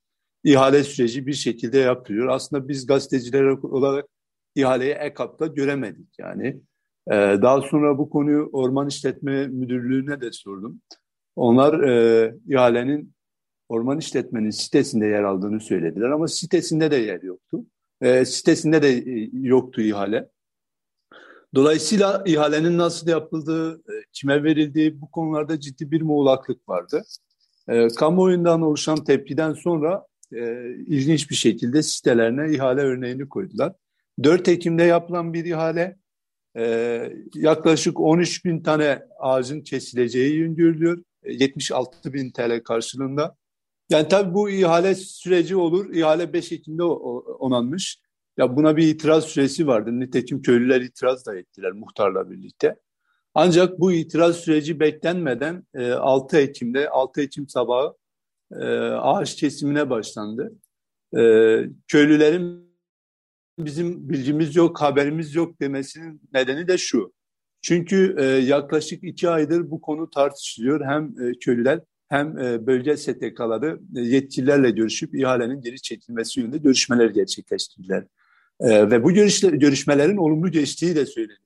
ihale 0.45 0.85
süreci 0.85 1.27
bir 1.27 1.33
şekilde 1.33 1.79
yapıyor. 1.79 2.29
Aslında 2.29 2.69
biz 2.69 2.87
gazeteciler 2.87 3.43
olarak 3.45 4.07
ihaleyi 4.55 4.93
EKAP'ta 4.93 5.47
göremedik 5.47 6.19
yani. 6.19 6.47
E, 7.11 7.15
daha 7.15 7.61
sonra 7.61 7.99
bu 7.99 8.11
konuyu 8.11 8.51
Orman 8.53 8.89
İşletme 8.89 9.47
Müdürlüğü'ne 9.47 10.21
de 10.21 10.33
sordum. 10.33 10.81
Onlar 11.37 11.81
e, 11.81 12.35
ihalenin 12.49 13.13
orman 13.69 13.99
işletmenin 13.99 14.51
sitesinde 14.51 15.07
yer 15.07 15.23
aldığını 15.23 15.61
söylediler 15.61 16.11
ama 16.11 16.29
sitesinde 16.29 16.91
de 16.91 16.97
yer 16.97 17.23
yoktu. 17.23 17.65
E, 18.01 18.25
sitesinde 18.25 18.83
de 18.83 18.89
e, 18.89 19.31
yoktu 19.33 19.81
ihale. 19.81 20.29
Dolayısıyla 21.55 22.23
ihalenin 22.27 22.79
nasıl 22.79 23.09
yapıldığı, 23.09 23.75
e, 23.75 24.05
kime 24.13 24.45
verildiği 24.45 25.01
bu 25.01 25.11
konularda 25.11 25.61
ciddi 25.61 25.91
bir 25.91 26.03
muğlaklık 26.03 26.69
vardı. 26.69 27.03
E, 27.69 27.89
kamuoyundan 27.89 28.63
oluşan 28.63 29.05
tepkiden 29.05 29.53
sonra 29.53 30.07
e, 30.33 30.71
ilginç 30.87 31.31
bir 31.31 31.35
şekilde 31.35 31.83
sitelerine 31.83 32.55
ihale 32.55 32.81
örneğini 32.81 33.29
koydular. 33.29 33.73
4 34.23 34.49
Ekim'de 34.49 34.83
yapılan 34.83 35.33
bir 35.33 35.45
ihale 35.45 35.97
e, 36.57 37.13
yaklaşık 37.35 38.01
13 38.01 38.45
bin 38.45 38.63
tane 38.63 39.03
ağacın 39.21 39.61
kesileceği 39.61 40.45
öngörülüyor. 40.45 41.03
76 41.25 42.09
e, 42.09 42.13
bin 42.13 42.31
TL 42.31 42.63
karşılığında. 42.65 43.37
Yani 43.91 44.09
tabii 44.09 44.35
bu 44.35 44.51
ihale 44.51 44.95
süreci 44.95 45.57
olur. 45.57 45.95
İhale 45.95 46.33
5 46.33 46.53
Ekim'de 46.53 46.83
onanmış. 46.83 47.99
Ya 48.39 48.57
buna 48.57 48.77
bir 48.77 48.89
itiraz 48.89 49.25
süresi 49.25 49.67
vardı. 49.67 50.01
Nitekim 50.01 50.43
köylüler 50.43 50.81
itiraz 50.81 51.27
da 51.27 51.39
ettiler 51.39 51.73
muhtarla 51.73 52.31
birlikte. 52.31 52.77
Ancak 53.35 53.81
bu 53.81 53.93
itiraz 53.93 54.37
süreci 54.37 54.81
beklenmeden 54.81 55.67
6 55.95 56.37
e, 56.37 56.41
Ekim'de 56.41 56.89
6 56.91 57.21
Ekim 57.23 57.49
sabahı 57.49 57.95
e, 58.53 58.65
ağaç 58.91 59.37
kesimine 59.37 59.91
başlandı. 59.91 60.53
E, 61.17 61.21
köylülerin 61.89 62.67
bizim 63.59 64.09
bilgimiz 64.11 64.57
yok, 64.57 64.83
haberimiz 64.83 65.35
yok 65.35 65.61
demesinin 65.61 66.21
nedeni 66.33 66.69
de 66.69 66.79
şu. 66.79 67.13
Çünkü 67.63 68.17
yaklaşık 68.47 69.05
iki 69.05 69.29
aydır 69.29 69.71
bu 69.71 69.81
konu 69.81 70.11
tartışılıyor. 70.11 70.85
Hem 70.85 71.15
köylüler 71.41 71.81
hem 72.09 72.37
bölge 72.67 72.97
STK'ları 72.97 73.81
yetkililerle 73.93 74.71
görüşüp 74.71 75.15
ihalenin 75.15 75.61
geri 75.61 75.83
çekilmesi 75.83 76.41
yönünde 76.41 76.59
görüşmeler 76.59 77.11
gerçekleştirdiler. 77.11 78.07
E, 78.61 78.91
ve 78.91 79.05
bu 79.05 79.13
görüşler, 79.13 79.53
görüşmelerin 79.53 80.17
olumlu 80.17 80.51
geçtiği 80.51 80.97
de 80.97 81.07
söyleniyor. 81.07 81.41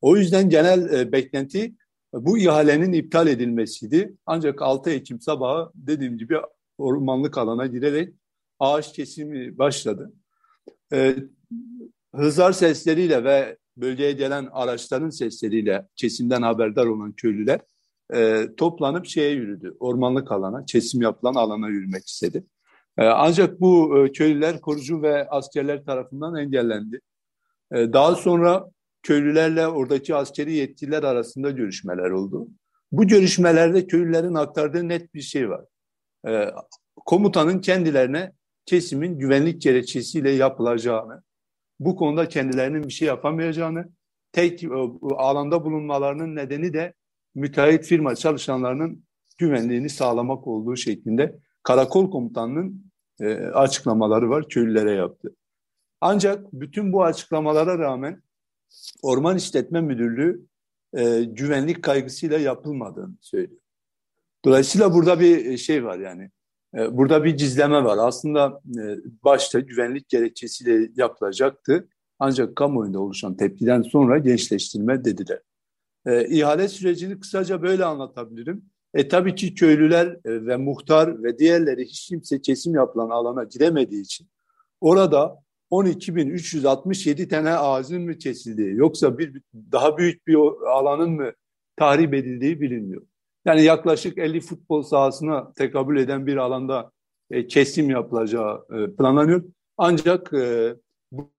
O 0.00 0.16
yüzden 0.16 0.48
genel 0.48 1.00
e, 1.00 1.12
beklenti 1.12 1.74
bu 2.12 2.38
ihalenin 2.38 2.92
iptal 2.92 3.26
edilmesiydi. 3.26 4.16
Ancak 4.26 4.62
6 4.62 4.90
Ekim 4.90 5.20
sabahı 5.20 5.70
dediğim 5.74 6.18
gibi 6.18 6.36
ormanlık 6.78 7.38
alana 7.38 7.66
girerek 7.66 8.14
ağaç 8.58 8.92
kesimi 8.92 9.58
başladı. 9.58 10.12
E, 10.92 11.16
hızar 12.14 12.52
sesleriyle 12.52 13.24
ve 13.24 13.56
bölgeye 13.76 14.12
gelen 14.12 14.48
araçların 14.52 15.10
sesleriyle 15.10 15.88
kesimden 15.96 16.42
haberdar 16.42 16.86
olan 16.86 17.12
köylüler 17.12 17.60
e, 18.14 18.48
toplanıp 18.56 19.06
şeye 19.06 19.30
yürüdü. 19.30 19.76
Ormanlık 19.80 20.32
alana, 20.32 20.64
kesim 20.64 21.02
yapılan 21.02 21.34
alana 21.34 21.68
yürümek 21.68 22.06
istedi. 22.06 22.44
Ee, 22.98 23.04
ancak 23.04 23.60
bu 23.60 23.98
e, 23.98 24.12
köylüler 24.12 24.60
korucu 24.60 25.02
ve 25.02 25.28
askerler 25.28 25.84
tarafından 25.84 26.36
engellendi. 26.36 27.00
Ee, 27.72 27.92
daha 27.92 28.14
sonra 28.14 28.66
köylülerle 29.02 29.66
oradaki 29.66 30.14
askeri 30.14 30.52
yetkililer 30.52 31.02
arasında 31.02 31.50
görüşmeler 31.50 32.10
oldu. 32.10 32.48
Bu 32.92 33.06
görüşmelerde 33.06 33.86
köylülerin 33.86 34.34
aktardığı 34.34 34.88
net 34.88 35.14
bir 35.14 35.20
şey 35.20 35.50
var. 35.50 35.64
Ee, 36.28 36.50
komutanın 37.06 37.58
kendilerine 37.58 38.32
kesimin 38.66 39.18
güvenlik 39.18 39.62
gerekçesiyle 39.62 40.30
yapılacağını, 40.30 41.22
bu 41.80 41.96
konuda 41.96 42.28
kendilerinin 42.28 42.82
bir 42.82 42.92
şey 42.92 43.08
yapamayacağını, 43.08 43.88
tek 44.32 44.64
e, 44.64 44.68
alanda 45.16 45.64
bulunmalarının 45.64 46.36
nedeni 46.36 46.72
de 46.72 46.94
müteahhit 47.34 47.84
firma 47.84 48.14
çalışanlarının 48.14 49.04
güvenliğini 49.38 49.88
sağlamak 49.88 50.46
olduğu 50.46 50.76
şeklinde 50.76 51.38
karakol 51.62 52.10
komutanının 52.10 52.87
e, 53.20 53.34
açıklamaları 53.36 54.30
var 54.30 54.48
köylülere 54.48 54.92
yaptı. 54.92 55.34
Ancak 56.00 56.52
bütün 56.52 56.92
bu 56.92 57.04
açıklamalara 57.04 57.78
rağmen 57.78 58.22
Orman 59.02 59.36
İşletme 59.36 59.80
Müdürlüğü 59.80 60.46
e, 60.92 61.24
güvenlik 61.24 61.82
kaygısıyla 61.82 62.38
yapılmadığını 62.38 63.14
söylüyor. 63.20 63.60
Dolayısıyla 64.44 64.94
burada 64.94 65.20
bir 65.20 65.56
şey 65.56 65.84
var 65.84 65.98
yani. 65.98 66.30
E, 66.74 66.96
burada 66.96 67.24
bir 67.24 67.36
gizleme 67.36 67.84
var. 67.84 67.98
Aslında 68.00 68.60
e, 68.78 68.82
başta 69.24 69.60
güvenlik 69.60 70.08
gerekçesiyle 70.08 70.90
yapılacaktı. 70.96 71.88
Ancak 72.18 72.56
kamuoyunda 72.56 73.00
oluşan 73.00 73.36
tepkiden 73.36 73.82
sonra 73.82 74.18
gençleştirme 74.18 75.04
dediler. 75.04 75.40
E, 76.06 76.28
ihale 76.28 76.68
sürecini 76.68 77.20
kısaca 77.20 77.62
böyle 77.62 77.84
anlatabilirim. 77.84 78.64
E 78.94 79.08
tabii 79.08 79.34
ki 79.34 79.54
köylüler 79.54 80.06
e, 80.06 80.46
ve 80.46 80.56
muhtar 80.56 81.22
ve 81.22 81.38
diğerleri 81.38 81.84
hiç 81.84 82.08
kimse 82.08 82.40
kesim 82.40 82.74
yapılan 82.74 83.10
alana 83.10 83.44
giremediği 83.44 84.02
için 84.02 84.28
orada 84.80 85.38
12.367 85.70 87.28
tane 87.28 87.50
ağacın 87.50 88.02
mı 88.02 88.18
kesildiği 88.18 88.74
yoksa 88.74 89.18
bir 89.18 89.42
daha 89.72 89.98
büyük 89.98 90.26
bir 90.26 90.34
alanın 90.66 91.10
mı 91.10 91.32
tahrip 91.76 92.14
edildiği 92.14 92.60
bilinmiyor. 92.60 93.02
Yani 93.44 93.62
yaklaşık 93.62 94.18
50 94.18 94.40
futbol 94.40 94.82
sahasına 94.82 95.52
tekabül 95.52 95.96
eden 95.96 96.26
bir 96.26 96.36
alanda 96.36 96.90
e, 97.30 97.46
kesim 97.46 97.90
yapılacağı 97.90 98.64
e, 98.72 98.96
planlanıyor. 98.96 99.44
Ancak 99.76 100.32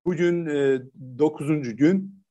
bugün 0.05 0.45
e, 0.45 0.81
9. 1.19 1.75
gün 1.75 2.23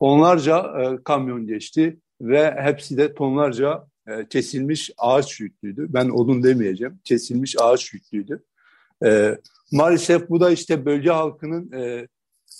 onlarca 0.00 0.72
kamyon 1.04 1.46
geçti 1.46 1.98
ve 2.20 2.54
hepsi 2.58 2.96
de 2.96 3.14
tonlarca 3.14 3.86
e, 4.06 4.28
kesilmiş 4.28 4.90
ağaç 4.98 5.40
yüklüydü. 5.40 5.86
Ben 5.88 6.08
odun 6.08 6.42
demeyeceğim. 6.42 7.00
Kesilmiş 7.04 7.56
ağaç 7.60 7.94
yüklüydü. 7.94 8.44
E, 9.04 9.38
maalesef 9.72 10.28
bu 10.28 10.40
da 10.40 10.50
işte 10.50 10.84
bölge 10.84 11.10
halkının 11.10 11.72
e, 11.72 12.08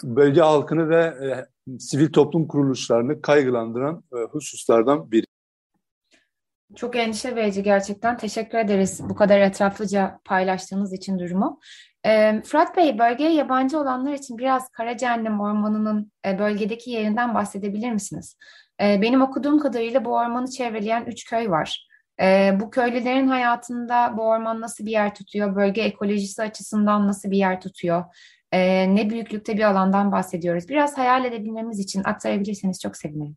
bölge 0.02 0.40
halkını 0.40 0.88
ve 0.88 1.04
e, 1.04 1.46
sivil 1.78 2.12
toplum 2.12 2.48
kuruluşlarını 2.48 3.22
kaygılandıran 3.22 4.04
e, 4.12 4.16
hususlardan 4.16 5.10
biri. 5.10 5.24
Çok 6.76 6.96
endişe 6.96 7.36
verici 7.36 7.62
gerçekten. 7.62 8.16
Teşekkür 8.16 8.58
ederiz 8.58 9.00
bu 9.08 9.14
kadar 9.14 9.40
etraflıca 9.40 10.20
paylaştığınız 10.24 10.92
için 10.92 11.18
durumu. 11.18 11.60
Ee, 12.06 12.42
Fırat 12.44 12.76
Bey, 12.76 12.98
bölgeye 12.98 13.34
yabancı 13.34 13.78
olanlar 13.78 14.12
için 14.12 14.38
biraz 14.38 14.68
Karacahennem 14.68 15.40
Ormanı'nın 15.40 16.12
e, 16.26 16.38
bölgedeki 16.38 16.90
yerinden 16.90 17.34
bahsedebilir 17.34 17.92
misiniz? 17.92 18.36
E, 18.82 19.02
benim 19.02 19.22
okuduğum 19.22 19.58
kadarıyla 19.58 20.04
bu 20.04 20.14
ormanı 20.14 20.50
çevreleyen 20.50 21.04
üç 21.04 21.24
köy 21.24 21.50
var. 21.50 21.88
E, 22.20 22.56
bu 22.60 22.70
köylülerin 22.70 23.28
hayatında 23.28 24.14
bu 24.16 24.22
orman 24.22 24.60
nasıl 24.60 24.86
bir 24.86 24.90
yer 24.90 25.14
tutuyor? 25.14 25.56
Bölge 25.56 25.82
ekolojisi 25.82 26.42
açısından 26.42 27.06
nasıl 27.06 27.30
bir 27.30 27.38
yer 27.38 27.60
tutuyor? 27.60 28.04
E, 28.52 28.94
ne 28.94 29.10
büyüklükte 29.10 29.56
bir 29.56 29.70
alandan 29.70 30.12
bahsediyoruz? 30.12 30.68
Biraz 30.68 30.98
hayal 30.98 31.24
edebilmemiz 31.24 31.78
için 31.78 32.02
aktarabilirseniz 32.04 32.80
çok 32.80 32.96
sevinirim. 32.96 33.36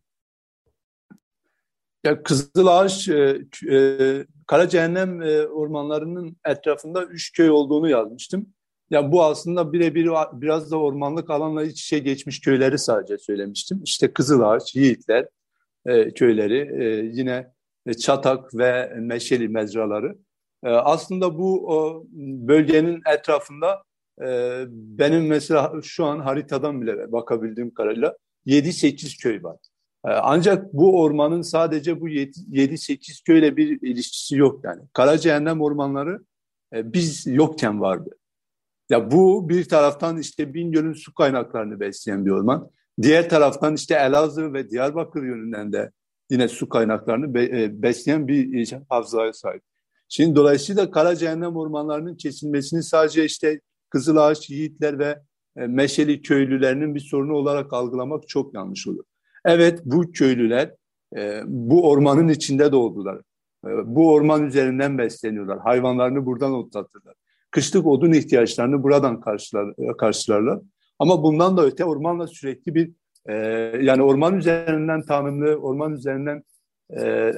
Ya 2.04 2.22
Kızılağaç, 2.22 3.08
e, 3.08 3.40
e, 3.70 4.26
Kara 4.46 4.68
Cehennem 4.68 5.22
e, 5.22 5.46
ormanlarının 5.46 6.36
etrafında 6.44 7.04
üç 7.04 7.32
köy 7.32 7.50
olduğunu 7.50 7.88
yazmıştım. 7.88 8.46
Ya 8.90 9.12
bu 9.12 9.24
aslında 9.24 9.72
birebir 9.72 10.10
biraz 10.32 10.70
da 10.70 10.76
ormanlık 10.76 11.30
alanla 11.30 11.64
iç 11.64 11.82
içe 11.82 11.98
geçmiş 11.98 12.40
köyleri 12.40 12.78
sadece 12.78 13.18
söylemiştim. 13.18 13.80
İşte 13.84 14.12
Kızılağaç, 14.12 14.76
Yiğitler 14.76 15.26
e, 15.86 16.10
köyleri, 16.10 16.84
e, 16.84 17.10
yine 17.12 17.52
Çatak 17.98 18.54
ve 18.54 18.94
Meşeli 19.00 19.48
mezraları. 19.48 20.18
E, 20.64 20.68
aslında 20.68 21.38
bu 21.38 21.76
o, 21.76 22.04
bölgenin 22.48 23.02
etrafında 23.14 23.82
e, 24.22 24.64
benim 24.70 25.26
mesela 25.26 25.72
şu 25.82 26.04
an 26.04 26.20
haritadan 26.20 26.82
bile 26.82 27.12
bakabildiğim 27.12 27.74
kadarıyla 27.74 28.16
7-8 28.46 29.22
köy 29.22 29.42
var. 29.42 29.56
E, 30.06 30.08
ancak 30.10 30.72
bu 30.72 31.00
ormanın 31.00 31.42
sadece 31.42 32.00
bu 32.00 32.08
7-8 32.08 33.24
köyle 33.24 33.56
bir 33.56 33.82
ilişkisi 33.82 34.36
yok 34.36 34.64
yani. 34.64 34.82
Kara 34.92 35.18
Cehennem 35.18 35.60
ormanları 35.60 36.20
e, 36.74 36.92
biz 36.92 37.26
yokken 37.26 37.80
vardı. 37.80 38.10
Ya 38.90 39.10
bu 39.10 39.48
bir 39.48 39.68
taraftan 39.68 40.18
işte 40.18 40.54
Bingöl'ün 40.54 40.92
su 40.92 41.14
kaynaklarını 41.14 41.80
besleyen 41.80 42.26
bir 42.26 42.30
orman. 42.30 42.70
Diğer 43.02 43.28
taraftan 43.28 43.74
işte 43.74 43.94
Elazığ 43.94 44.52
ve 44.52 44.70
Diyarbakır 44.70 45.22
yönünden 45.22 45.72
de 45.72 45.90
yine 46.30 46.48
su 46.48 46.68
kaynaklarını 46.68 47.38
e, 47.38 47.82
besleyen 47.82 48.28
bir 48.28 48.72
havzaya 48.88 49.32
sahip. 49.32 49.62
Şimdi 50.08 50.36
dolayısıyla 50.36 50.90
Kara 50.90 51.16
Cehennem 51.16 51.56
ormanlarının 51.56 52.16
kesilmesini 52.16 52.82
sadece 52.82 53.24
işte 53.24 53.60
Kızılağaç, 53.90 54.50
Yiğitler 54.50 54.98
ve 54.98 55.18
e, 55.56 55.66
Meşeli 55.66 56.22
köylülerinin 56.22 56.94
bir 56.94 57.00
sorunu 57.00 57.32
olarak 57.32 57.72
algılamak 57.72 58.28
çok 58.28 58.54
yanlış 58.54 58.86
olur. 58.86 59.04
Evet 59.44 59.80
bu 59.84 60.12
köylüler 60.12 60.74
e, 61.16 61.42
bu 61.46 61.90
ormanın 61.90 62.28
içinde 62.28 62.72
doğdular. 62.72 63.20
Bu 63.84 64.12
orman 64.12 64.46
üzerinden 64.46 64.98
besleniyorlar. 64.98 65.58
Hayvanlarını 65.58 66.26
buradan 66.26 66.52
otlatırlar 66.52 67.14
kışlık 67.50 67.86
odun 67.86 68.12
ihtiyaçlarını 68.12 68.82
buradan 68.82 69.20
karşılar, 69.20 69.74
karşılarlar. 69.98 70.60
Ama 70.98 71.22
bundan 71.22 71.56
da 71.56 71.64
öte 71.64 71.84
ormanla 71.84 72.26
sürekli 72.26 72.74
bir 72.74 72.90
e, 73.28 73.34
yani 73.82 74.02
orman 74.02 74.36
üzerinden 74.36 75.02
tanımlı, 75.02 75.56
orman 75.56 75.92
üzerinden 75.92 76.42
e, 76.98 77.32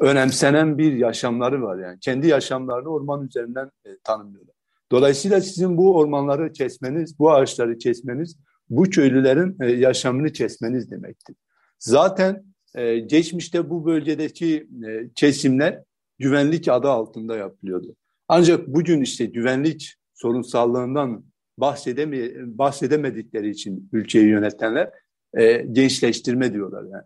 önemsenen 0.00 0.78
bir 0.78 0.92
yaşamları 0.92 1.62
var 1.62 1.78
yani. 1.78 1.98
Kendi 2.00 2.26
yaşamlarını 2.26 2.88
orman 2.88 3.26
üzerinden 3.26 3.70
e, 3.84 3.90
tanımlıyorlar. 4.04 4.54
Dolayısıyla 4.92 5.40
sizin 5.40 5.76
bu 5.76 5.96
ormanları 5.96 6.52
kesmeniz, 6.52 7.18
bu 7.18 7.32
ağaçları 7.32 7.78
kesmeniz, 7.78 8.36
bu 8.70 8.82
köylülerin 8.82 9.56
e, 9.60 9.72
yaşamını 9.72 10.32
kesmeniz 10.32 10.90
demektir. 10.90 11.36
Zaten 11.78 12.44
e, 12.74 12.98
geçmişte 12.98 13.70
bu 13.70 13.86
bölgedeki 13.86 14.68
e, 14.88 15.10
kesimler 15.14 15.82
güvenlik 16.18 16.68
adı 16.68 16.88
altında 16.88 17.36
yapılıyordu. 17.36 17.96
Ancak 18.28 18.66
bugün 18.68 19.00
işte 19.00 19.26
güvenlik 19.26 19.94
sorunsallığından 20.14 21.24
bahsedeme, 21.58 22.18
bahsedemedikleri 22.58 23.50
için 23.50 23.88
ülkeyi 23.92 24.26
yönetenler 24.28 24.90
e, 25.34 25.66
gençleştirme 25.72 26.52
diyorlar 26.52 26.82
yani. 26.82 27.04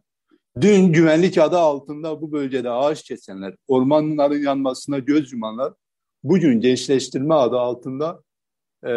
Dün 0.60 0.92
güvenlik 0.92 1.38
adı 1.38 1.58
altında 1.58 2.20
bu 2.22 2.32
bölgede 2.32 2.70
ağaç 2.70 3.02
kesenler, 3.02 3.54
ormanların 3.66 4.42
yanmasına 4.42 4.98
göz 4.98 5.32
yumanlar, 5.32 5.72
bugün 6.22 6.60
gençleştirme 6.60 7.34
adı 7.34 7.58
altında 7.58 8.22
e, 8.84 8.90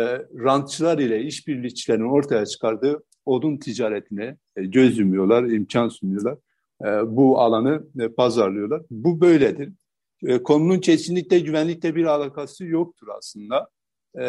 rantçılar 0.44 0.98
ile 0.98 1.22
işbirlikçilerin 1.22 2.12
ortaya 2.12 2.46
çıkardığı 2.46 3.04
odun 3.26 3.58
ticaretine 3.58 4.38
e, 4.56 4.64
göz 4.64 4.98
yumuyorlar, 4.98 5.44
imkan 5.44 5.90
sunuyorlar. 5.90 6.38
E, 6.86 6.88
bu 7.16 7.40
alanı 7.40 7.84
e, 8.00 8.08
pazarlıyorlar. 8.10 8.82
Bu 8.90 9.22
böyledir. 9.22 9.74
E, 10.26 10.44
konunun 10.44 10.80
kesinlikle 10.80 11.40
güvenlikle 11.40 11.96
bir 11.96 12.06
alakası 12.06 12.66
yoktur 12.66 13.08
aslında. 13.18 13.70
E, 14.20 14.26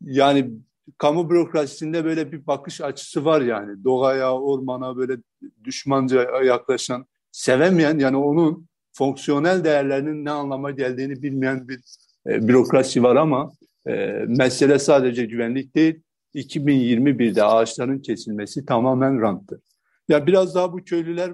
yani 0.00 0.50
kamu 0.98 1.30
bürokrasisinde 1.30 2.04
böyle 2.04 2.32
bir 2.32 2.46
bakış 2.46 2.80
açısı 2.80 3.24
var 3.24 3.40
yani. 3.40 3.84
Doğaya, 3.84 4.34
ormana 4.34 4.96
böyle 4.96 5.16
düşmanca 5.64 6.42
yaklaşan, 6.42 7.06
sevemeyen 7.32 7.98
yani 7.98 8.16
onun 8.16 8.68
fonksiyonel 8.92 9.64
değerlerinin 9.64 10.24
ne 10.24 10.30
anlama 10.30 10.70
geldiğini 10.70 11.22
bilmeyen 11.22 11.68
bir 11.68 11.80
e, 12.26 12.48
bürokrasi 12.48 13.02
var 13.02 13.16
ama 13.16 13.52
e, 13.86 14.24
mesele 14.28 14.78
sadece 14.78 15.24
güvenlik 15.24 15.74
değil. 15.74 16.02
2021'de 16.34 17.44
ağaçların 17.44 17.98
kesilmesi 17.98 18.66
tamamen 18.66 19.20
ranttır. 19.20 19.60
Ya 20.08 20.26
biraz 20.26 20.54
daha 20.54 20.72
bu 20.72 20.76
köylüler 20.76 21.32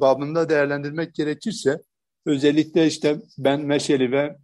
babında 0.00 0.48
değerlendirmek 0.48 1.14
gerekirse 1.14 1.82
Özellikle 2.28 2.86
işte 2.86 3.16
ben 3.38 3.60
Meşeli 3.60 4.12
ve 4.12 4.36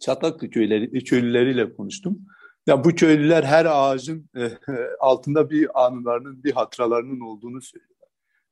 Çataklı 0.00 0.50
köyleri, 0.50 1.04
köylüleriyle 1.04 1.74
konuştum. 1.74 2.18
Ya 2.66 2.84
bu 2.84 2.88
köylüler 2.88 3.42
her 3.42 3.66
ağacın 3.70 4.30
e, 4.36 4.50
altında 5.00 5.50
bir 5.50 5.86
anılarının, 5.86 6.44
bir 6.44 6.52
hatıralarının 6.52 7.20
olduğunu 7.20 7.62
söylüyorlar. 7.62 8.08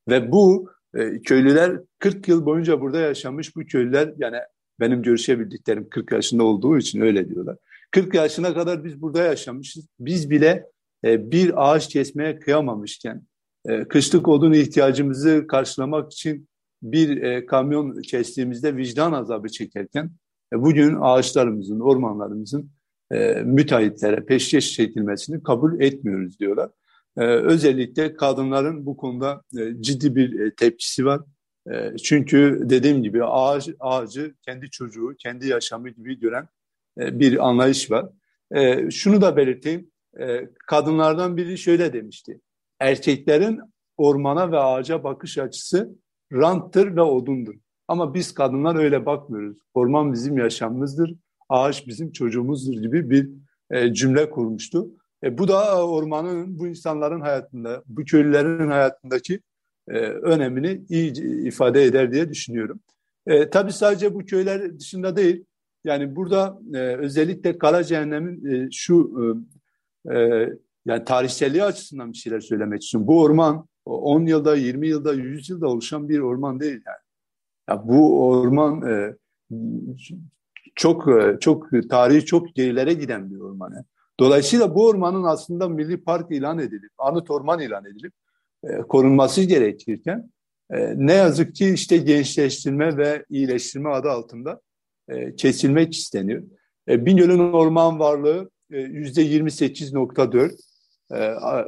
Ve 0.09 0.33
bu 0.33 0.71
e, 0.94 1.21
köylüler 1.21 1.81
40 1.99 2.29
yıl 2.29 2.47
boyunca 2.47 2.81
burada 2.81 3.01
yaşamış 3.01 3.57
bu 3.57 3.61
köylüler 3.61 4.14
yani 4.18 4.37
benim 4.81 5.03
görüşebildiklerim 5.03 5.88
40 5.88 6.12
yaşında 6.12 6.44
olduğu 6.44 6.79
için 6.79 7.01
öyle 7.01 7.29
diyorlar. 7.29 7.57
40 7.90 8.14
yaşına 8.14 8.55
kadar 8.55 8.85
biz 8.85 9.03
burada 9.03 9.23
yaşamışız. 9.23 9.87
Biz 10.01 10.31
bile 10.31 10.66
e, 11.05 11.31
bir 11.31 11.71
ağaç 11.71 11.88
kesmeye 11.88 12.38
kıyamamışken 12.38 13.23
e, 13.68 13.85
kışlık 13.85 14.29
odun 14.29 14.53
ihtiyacımızı 14.53 15.47
karşılamak 15.47 16.12
için 16.12 16.49
bir 16.83 17.23
e, 17.23 17.47
kamyon 17.47 18.03
kestiğimizde 18.03 18.77
vicdan 18.77 19.12
azabı 19.12 19.49
çekerken 19.49 20.11
e, 20.53 20.62
bugün 20.62 20.97
ağaçlarımızın, 21.01 21.81
ormanlarımızın 21.81 22.71
e, 23.12 23.43
müteahhitlere 23.45 24.25
peşkeş 24.25 24.73
çekilmesini 24.73 25.43
kabul 25.43 25.81
etmiyoruz 25.81 26.38
diyorlar. 26.41 26.71
E, 27.17 27.25
özellikle 27.25 28.14
kadınların 28.14 28.87
bu 28.87 28.97
konuda 28.97 29.43
e, 29.59 29.83
ciddi 29.83 30.17
bir 30.17 30.41
e, 30.41 30.55
tepkisi 30.55 31.05
var. 31.05 31.21
E, 31.73 31.97
çünkü 31.97 32.61
dediğim 32.62 33.03
gibi 33.03 33.25
ağaç, 33.25 33.69
ağacı 33.81 34.35
kendi 34.43 34.71
çocuğu, 34.71 35.14
kendi 35.19 35.49
yaşamı 35.49 35.88
gibi 35.88 36.21
gören 36.21 36.49
e, 37.01 37.21
bir 37.21 37.49
anlayış 37.49 37.91
var. 37.91 38.07
E, 38.55 38.91
şunu 38.91 39.21
da 39.21 39.37
belirteyim, 39.37 39.91
e, 40.21 40.49
kadınlardan 40.67 41.37
biri 41.37 41.59
şöyle 41.59 41.93
demişti. 41.93 42.41
Erkeklerin 42.81 43.61
ormana 43.97 44.53
ve 44.53 44.59
ağaca 44.59 45.05
bakış 45.05 45.38
açısı 45.38 45.95
ranttır 46.33 46.97
ve 46.97 47.03
odundur. 47.03 47.55
Ama 47.88 48.14
biz 48.14 48.35
kadınlar 48.35 48.77
öyle 48.77 49.07
bakmıyoruz. 49.07 49.59
Orman 49.75 50.12
bizim 50.12 50.38
yaşamımızdır, 50.38 51.14
ağaç 51.49 51.87
bizim 51.87 52.12
çocuğumuzdur 52.12 52.73
gibi 52.73 53.11
bir 53.11 53.31
e, 53.71 53.95
cümle 53.95 54.31
kurmuştu. 54.31 54.88
E, 55.25 55.38
bu 55.38 55.49
da 55.49 55.87
ormanın 55.87 56.59
bu 56.59 56.67
insanların 56.67 57.21
hayatında, 57.21 57.83
bu 57.87 58.05
köylülerin 58.05 58.69
hayatındaki 58.69 59.41
e, 59.88 59.99
önemini 60.01 60.85
iyi 60.88 61.12
ifade 61.47 61.85
eder 61.85 62.12
diye 62.12 62.29
düşünüyorum. 62.29 62.81
E, 63.27 63.51
tabii 63.51 63.73
sadece 63.73 64.14
bu 64.14 64.19
köyler 64.19 64.79
dışında 64.79 65.17
değil, 65.17 65.45
yani 65.85 66.17
burada 66.17 66.59
e, 66.75 66.79
özellikle 66.79 67.59
Kara 67.59 67.85
Cehennem'in 67.85 68.47
e, 68.47 68.69
şu 68.73 69.12
e, 70.11 70.14
e, 70.19 70.49
yani 70.87 71.05
tarihselliği 71.05 71.64
açısından 71.64 72.12
bir 72.12 72.19
şeyler 72.19 72.41
söylemek 72.41 72.83
istiyorum. 72.83 73.07
Bu 73.07 73.23
orman 73.23 73.67
10 73.88 74.27
yılda, 74.27 74.57
20 74.57 74.88
yılda, 74.88 75.14
100 75.14 75.51
yılda 75.51 75.68
oluşan 75.68 76.09
bir 76.09 76.18
orman 76.18 76.61
değil 76.61 76.81
yani. 76.87 76.98
Ya 77.68 77.88
bu 77.88 78.29
orman 78.29 78.83
e, 78.83 79.16
çok 80.74 81.09
e, 81.09 81.37
çok 81.40 81.68
tarihi 81.90 82.24
çok 82.24 82.55
gerilere 82.55 82.92
giden 82.92 83.31
bir 83.31 83.40
orman. 83.40 83.85
Dolayısıyla 84.20 84.74
bu 84.74 84.87
ormanın 84.87 85.24
aslında 85.24 85.68
milli 85.68 86.05
park 86.05 86.31
ilan 86.31 86.59
edilip, 86.59 86.90
anıt 86.98 87.31
orman 87.31 87.61
ilan 87.61 87.85
edilip 87.85 88.12
e, 88.64 88.79
korunması 88.79 89.42
gerekirken 89.42 90.31
e, 90.70 90.94
ne 90.96 91.12
yazık 91.12 91.55
ki 91.55 91.70
işte 91.70 91.96
gençleştirme 91.96 92.96
ve 92.96 93.24
iyileştirme 93.31 93.90
adı 93.90 94.11
altında 94.11 94.61
e, 95.09 95.37
kesilmek 95.37 95.94
isteniyor. 95.94 96.42
E, 96.88 97.07
Bingöl'ün 97.07 97.53
orman 97.53 97.98
varlığı 97.98 98.51
e, 98.70 98.81
yüzde 98.81 99.22
28.4 99.22 100.53
e, 100.53 100.57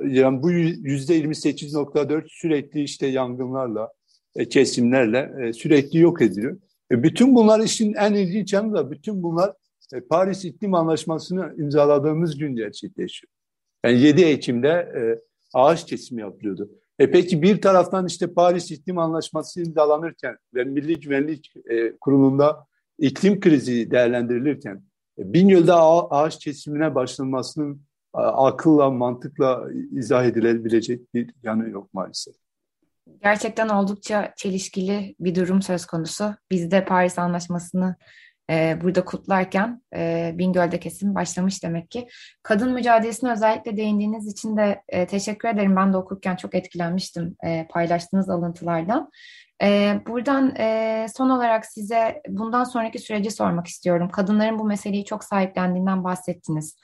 yani 0.03 0.43
bu 0.43 0.51
yüzde 0.51 1.21
28.4 1.21 2.25
sürekli 2.29 2.83
işte 2.83 3.07
yangınlarla, 3.07 3.93
e, 4.37 4.49
kesimlerle 4.49 5.33
e, 5.43 5.53
sürekli 5.53 5.99
yok 5.99 6.23
ediliyor. 6.23 6.59
E, 6.91 7.03
bütün 7.03 7.35
bunlar 7.35 7.61
işin 7.61 7.95
en 7.95 8.15
ilginç 8.15 8.53
yanı 8.53 8.75
da 8.75 8.91
bütün 8.91 9.23
bunlar 9.23 9.53
Paris 10.11 10.45
İklim 10.45 10.75
Anlaşması'nı 10.75 11.55
imzaladığımız 11.59 12.39
gün 12.39 12.57
gerçekleşiyor. 12.57 13.31
Yani 13.85 14.01
7 14.01 14.23
Ekim'de 14.23 14.93
ağaç 15.55 15.87
kesimi 15.87 16.21
yapılıyordu. 16.21 16.71
E 16.99 17.11
peki 17.11 17.43
bir 17.43 17.61
taraftan 17.61 18.07
işte 18.07 18.35
Paris 18.35 18.71
İklim 18.71 18.99
Anlaşması 18.99 19.61
imzalanırken 19.61 20.37
ve 20.55 20.65
Milli 20.65 21.01
Güvenlik 21.01 21.53
Kurulu'nda 22.01 22.67
iklim 22.99 23.41
krizi 23.41 23.91
değerlendirilirken 23.91 24.83
Bingöl'de 25.19 25.73
ağaç 25.73 26.39
kesimine 26.39 26.95
başlanmasının 26.95 27.83
akılla, 28.13 28.91
mantıkla 28.91 29.65
izah 29.93 30.25
edilebilecek 30.25 31.15
bir 31.15 31.35
yanı 31.43 31.71
yok 31.71 31.95
maalesef. 31.95 32.35
Gerçekten 33.23 33.69
oldukça 33.69 34.33
çelişkili 34.37 35.15
bir 35.21 35.35
durum 35.35 35.63
söz 35.63 35.87
konusu. 35.87 36.35
Biz 36.51 36.71
de 36.71 36.85
Paris 36.85 37.19
Anlaşması'nı 37.19 37.97
e, 38.51 38.79
burada 38.81 39.05
kutlarken 39.05 39.83
e, 39.97 40.33
Bingöl'de 40.35 40.81
kesim 40.81 41.15
başlamış 41.15 41.65
demek 41.65 41.91
ki. 41.91 42.09
Kadın 42.43 42.73
mücadelesine 42.73 43.33
özellikle 43.33 43.77
değindiğiniz 43.77 44.33
için 44.33 44.57
de 44.57 44.83
e, 44.89 45.07
teşekkür 45.07 45.49
ederim. 45.49 45.77
Ben 45.77 45.93
de 45.93 45.97
okurken 45.97 46.37
çok 46.37 46.55
etkilenmiştim 46.55 47.37
e, 47.45 47.67
paylaştığınız 47.71 48.31
alıntılardan. 48.31 49.11
E, 49.63 50.01
buradan 50.07 50.57
e, 50.57 51.07
son 51.17 51.31
olarak 51.31 51.67
size 51.67 52.23
bundan 52.29 52.65
sonraki 52.65 52.99
süreci 52.99 53.31
sormak 53.31 53.67
istiyorum. 53.67 54.09
Kadınların 54.09 54.59
bu 54.59 54.65
meseleyi 54.65 55.05
çok 55.05 55.25
sahiplendiğinden 55.25 56.05
bahsettiniz. 56.05 56.77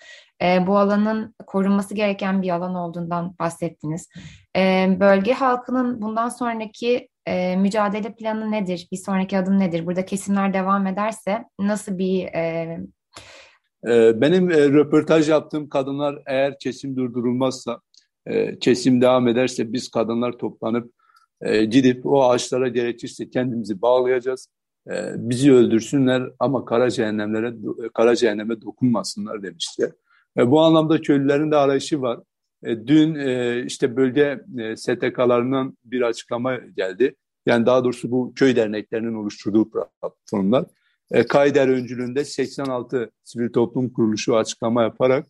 E, 0.43 0.67
bu 0.67 0.79
alanın 0.79 1.35
korunması 1.47 1.95
gereken 1.95 2.43
bir 2.43 2.51
alan 2.51 2.75
olduğundan 2.75 3.39
bahsettiniz. 3.39 4.09
E, 4.57 4.87
bölge 5.01 5.33
halkının 5.33 6.03
bundan 6.03 6.29
sonraki 6.29 7.09
e, 7.27 7.57
mücadele 7.57 8.15
planı 8.15 8.51
nedir? 8.51 8.89
Bir 8.93 8.97
sonraki 8.97 9.39
adım 9.39 9.59
nedir? 9.59 9.87
Burada 9.87 10.05
kesimler 10.05 10.55
devam 10.55 10.87
ederse 10.87 11.45
nasıl 11.61 11.99
bir... 11.99 12.25
E... 12.25 12.79
Benim 14.21 14.51
e, 14.51 14.69
röportaj 14.69 15.29
yaptığım 15.29 15.69
kadınlar 15.69 16.23
eğer 16.27 16.59
kesim 16.59 16.97
durdurulmazsa, 16.97 17.81
e, 18.27 18.59
kesim 18.59 19.01
devam 19.01 19.29
ederse 19.29 19.73
biz 19.73 19.91
kadınlar 19.91 20.33
toplanıp 20.33 20.93
e, 21.41 21.65
gidip 21.65 22.07
o 22.07 22.25
ağaçlara 22.25 22.69
gerekirse 22.69 23.31
kendimizi 23.31 23.83
bağlayacağız. 23.83 24.49
E, 24.91 24.95
bizi 25.17 25.53
öldürsünler 25.53 26.31
ama 26.39 26.65
kara 26.65 26.91
cehennemlere 26.91 27.55
kara 27.95 28.17
cehenneme 28.17 28.62
dokunmasınlar 28.62 29.43
demişti. 29.43 29.93
E, 30.39 30.51
bu 30.51 30.61
anlamda 30.61 31.01
köylülerin 31.01 31.51
de 31.51 31.57
arayışı 31.57 32.01
var. 32.01 32.21
E, 32.67 32.87
dün 32.87 33.15
e, 33.15 33.63
işte 33.67 33.97
bölge 33.97 34.41
e, 34.59 34.77
STK'larından 34.77 35.77
bir 35.85 36.03
açıklama 36.03 36.57
geldi. 36.57 37.15
Yani 37.47 37.67
daha 37.67 37.85
doğrusu 37.85 38.11
bu 38.11 38.33
köy 38.35 38.57
derneklerinin 38.57 39.15
oluşturduğu 39.15 39.71
platformlar. 39.71 40.65
Kayder 41.29 41.69
öncülüğünde 41.69 42.25
86 42.25 43.11
sivil 43.25 43.53
toplum 43.53 43.93
kuruluşu 43.93 44.37
açıklama 44.37 44.83
yaparak 44.83 45.27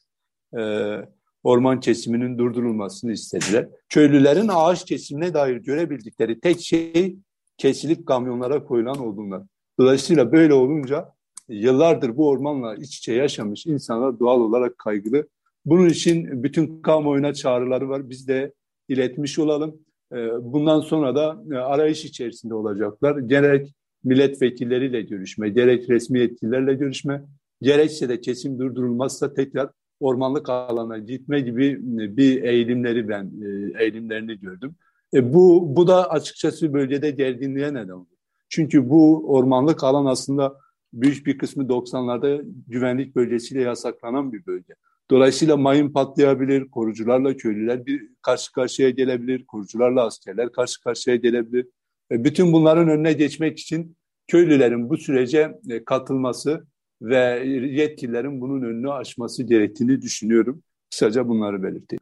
orman 1.42 1.80
kesiminin 1.80 2.38
durdurulmasını 2.38 3.12
istediler. 3.12 3.68
Köylülerin 3.88 4.50
ağaç 4.52 4.84
kesimine 4.84 5.34
dair 5.34 5.56
görebildikleri 5.56 6.40
tek 6.40 6.60
şey 6.60 7.16
kesilip 7.58 8.06
kamyonlara 8.06 8.64
koyulan 8.64 9.06
odunlar. 9.06 9.42
Dolayısıyla 9.78 10.32
böyle 10.32 10.54
olunca 10.54 11.12
yıllardır 11.48 12.16
bu 12.16 12.28
ormanla 12.28 12.74
iç 12.74 12.98
içe 12.98 13.12
yaşamış 13.12 13.66
insanlar 13.66 14.20
doğal 14.20 14.40
olarak 14.40 14.78
kaygılı. 14.78 15.28
Bunun 15.66 15.88
için 15.88 16.42
bütün 16.42 16.82
kamuoyuna 16.82 17.34
çağrıları 17.34 17.88
var. 17.88 18.10
Biz 18.10 18.28
de 18.28 18.52
iletmiş 18.88 19.38
olalım. 19.38 19.78
Ee, 20.12 20.28
bundan 20.40 20.80
sonra 20.80 21.14
da 21.14 21.42
e, 21.52 21.54
arayış 21.54 22.04
içerisinde 22.04 22.54
olacaklar. 22.54 23.18
Gerek 23.18 23.74
milletvekilleriyle 24.04 25.02
görüşme, 25.02 25.48
gerek 25.48 25.90
resmi 25.90 26.18
yetkililerle 26.18 26.74
görüşme, 26.74 27.22
gerekse 27.62 28.08
de 28.08 28.20
kesim 28.20 28.58
durdurulmazsa 28.58 29.34
tekrar 29.34 29.70
ormanlık 30.00 30.48
alana 30.48 30.98
gitme 30.98 31.40
gibi 31.40 31.78
bir 32.16 32.42
eğilimleri 32.42 33.08
ben 33.08 33.24
e, 33.24 33.82
eğilimlerini 33.82 34.40
gördüm. 34.40 34.74
E 35.14 35.34
bu 35.34 35.76
bu 35.76 35.88
da 35.88 36.10
açıkçası 36.10 36.72
bölgede 36.72 37.10
gerginliğe 37.10 37.74
neden 37.74 37.88
oldu. 37.88 38.10
Çünkü 38.48 38.90
bu 38.90 39.32
ormanlık 39.34 39.84
alan 39.84 40.06
aslında 40.06 40.56
büyük 40.92 41.26
bir 41.26 41.38
kısmı 41.38 41.62
90'larda 41.62 42.42
güvenlik 42.68 43.16
bölgesiyle 43.16 43.62
yasaklanan 43.62 44.32
bir 44.32 44.46
bölge. 44.46 44.74
Dolayısıyla 45.10 45.56
mayın 45.56 45.92
patlayabilir, 45.92 46.70
korucularla 46.70 47.36
köylüler 47.36 47.86
bir 47.86 48.08
karşı 48.22 48.52
karşıya 48.52 48.90
gelebilir, 48.90 49.46
korucularla 49.46 50.04
askerler 50.04 50.52
karşı 50.52 50.80
karşıya 50.80 51.16
gelebilir. 51.16 51.66
E 52.12 52.24
bütün 52.24 52.52
bunların 52.52 52.88
önüne 52.88 53.12
geçmek 53.12 53.58
için 53.58 53.96
köylülerin 54.26 54.90
bu 54.90 54.96
sürece 54.96 55.52
e, 55.70 55.84
katılması 55.84 56.66
ve 57.02 57.42
yetkililerin 57.70 58.40
bunun 58.40 58.62
önünü 58.62 58.92
açması 58.92 59.42
gerektiğini 59.42 60.02
düşünüyorum. 60.02 60.62
Kısaca 60.90 61.28
bunları 61.28 61.62
belirteyim. 61.62 62.00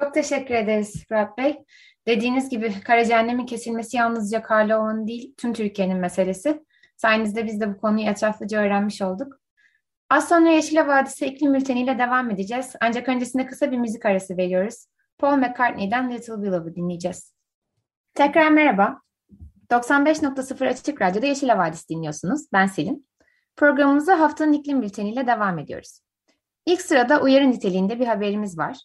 Çok 0.00 0.14
teşekkür 0.14 0.54
ederiz 0.54 1.04
Fırat 1.08 1.38
Bey. 1.38 1.56
Dediğiniz 2.06 2.48
gibi 2.48 2.72
Karacahennem'in 2.84 3.46
kesilmesi 3.46 3.96
yalnızca 3.96 4.42
Karlova'nın 4.42 5.06
değil 5.06 5.34
tüm 5.36 5.52
Türkiye'nin 5.52 5.96
meselesi. 5.96 6.64
Sayenizde 6.96 7.46
biz 7.46 7.60
de 7.60 7.74
bu 7.74 7.80
konuyu 7.80 8.06
etraflıca 8.06 8.62
öğrenmiş 8.62 9.02
olduk. 9.02 9.39
Az 10.10 10.28
sonra 10.28 10.50
Yeşile 10.50 10.86
Vadisi 10.86 11.26
iklim 11.26 11.54
bülteniyle 11.54 11.98
devam 11.98 12.30
edeceğiz. 12.30 12.74
Ancak 12.80 13.08
öncesinde 13.08 13.46
kısa 13.46 13.72
bir 13.72 13.78
müzik 13.78 14.06
arası 14.06 14.36
veriyoruz. 14.36 14.86
Paul 15.18 15.36
McCartney'den 15.36 16.10
Little 16.10 16.34
Willow'u 16.34 16.74
dinleyeceğiz. 16.74 17.34
Tekrar 18.14 18.50
merhaba. 18.50 19.00
95.0 19.70 20.68
Açık 20.68 21.02
Radyo'da 21.02 21.26
Yeşile 21.26 21.58
Vadisi 21.58 21.88
dinliyorsunuz. 21.88 22.46
Ben 22.52 22.66
Selin. 22.66 23.06
Programımıza 23.56 24.20
haftanın 24.20 24.52
iklim 24.52 24.82
bülteniyle 24.82 25.26
devam 25.26 25.58
ediyoruz. 25.58 26.00
İlk 26.66 26.82
sırada 26.82 27.20
uyarı 27.20 27.50
niteliğinde 27.50 28.00
bir 28.00 28.06
haberimiz 28.06 28.58
var. 28.58 28.78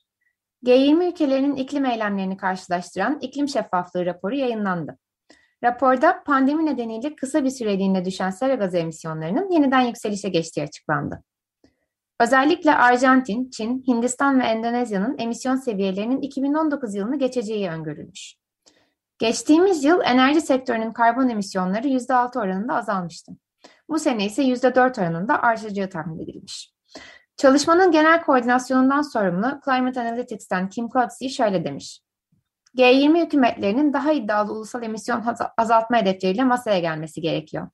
G20 0.64 1.12
ülkelerinin 1.12 1.56
iklim 1.56 1.86
eylemlerini 1.86 2.38
karşılaştıran 2.38 3.20
iklim 3.22 3.48
şeffaflığı 3.48 4.06
raporu 4.06 4.36
yayınlandı. 4.36 4.98
Raporda 5.66 6.24
pandemi 6.24 6.66
nedeniyle 6.66 7.16
kısa 7.16 7.44
bir 7.44 7.50
süreliğine 7.50 8.06
düşen 8.06 8.30
sera 8.30 8.56
gazı 8.56 8.78
emisyonlarının 8.78 9.52
yeniden 9.52 9.82
yükselişe 9.82 10.30
geçtiği 10.30 10.64
açıklandı. 10.64 11.24
Özellikle 12.20 12.76
Arjantin, 12.76 13.50
Çin, 13.50 13.84
Hindistan 13.88 14.40
ve 14.40 14.44
Endonezya'nın 14.44 15.16
emisyon 15.18 15.56
seviyelerinin 15.56 16.22
2019 16.22 16.96
yılını 16.96 17.20
geçeceği 17.20 17.70
öngörülmüş. 17.70 18.36
Geçtiğimiz 19.20 19.84
yıl 19.84 20.02
enerji 20.02 20.42
sektörünün 20.42 20.94
karbon 20.94 21.30
emisyonları 21.30 21.88
%6 21.88 22.40
oranında 22.40 22.76
azalmıştı. 22.76 23.32
Bu 23.90 24.00
sene 24.00 24.26
ise 24.26 24.44
%4 24.44 25.02
oranında 25.02 25.44
artacağı 25.44 25.90
tahmin 25.90 26.20
edilmiş. 26.20 26.74
Çalışmanın 27.38 27.92
genel 27.92 28.24
koordinasyonundan 28.24 29.02
sorumlu 29.02 29.60
Climate 29.66 30.02
Analytics'ten 30.02 30.70
Kim 30.70 30.90
Coetzee 30.90 31.30
şöyle 31.30 31.64
demiş. 31.64 32.05
G20 32.78 33.26
hükümetlerinin 33.26 33.94
daha 33.94 34.12
iddialı 34.12 34.54
ulusal 34.54 34.84
emisyon 34.84 35.24
azaltma 35.58 35.98
hedefleriyle 35.98 36.44
masaya 36.44 36.80
gelmesi 36.80 37.22
gerekiyor. 37.22 37.68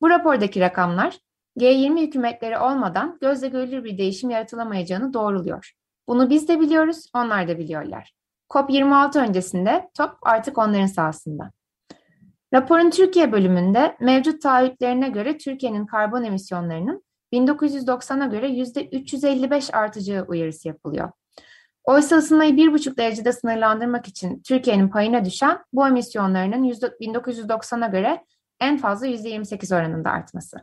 Bu 0.00 0.10
rapordaki 0.10 0.60
rakamlar 0.60 1.18
G20 1.58 2.00
hükümetleri 2.00 2.58
olmadan 2.58 3.18
gözle 3.20 3.48
görülür 3.48 3.84
bir 3.84 3.98
değişim 3.98 4.30
yaratılamayacağını 4.30 5.14
doğruluyor. 5.14 5.72
Bunu 6.08 6.30
biz 6.30 6.48
de 6.48 6.60
biliyoruz, 6.60 7.10
onlar 7.14 7.48
da 7.48 7.58
biliyorlar. 7.58 8.12
COP26 8.50 9.28
öncesinde 9.28 9.90
top 9.94 10.10
artık 10.22 10.58
onların 10.58 10.86
sahasında. 10.86 11.50
Raporun 12.54 12.90
Türkiye 12.90 13.32
bölümünde 13.32 13.96
mevcut 14.00 14.42
taahhütlerine 14.42 15.08
göre 15.08 15.38
Türkiye'nin 15.38 15.86
karbon 15.86 16.24
emisyonlarının 16.24 17.04
1990'a 17.32 18.26
göre 18.26 18.48
%355 18.48 19.72
artacağı 19.72 20.26
uyarısı 20.26 20.68
yapılıyor. 20.68 21.10
Oysa 21.88 22.16
ısınmayı 22.16 22.52
1,5 22.52 22.96
derecede 22.96 23.32
sınırlandırmak 23.32 24.08
için 24.08 24.42
Türkiye'nin 24.42 24.88
payına 24.88 25.24
düşen 25.24 25.58
bu 25.72 25.88
emisyonlarının 25.88 26.70
1990'a 26.70 27.86
göre 27.86 28.24
en 28.60 28.78
fazla 28.78 29.06
%28 29.06 29.76
oranında 29.76 30.10
artması. 30.10 30.56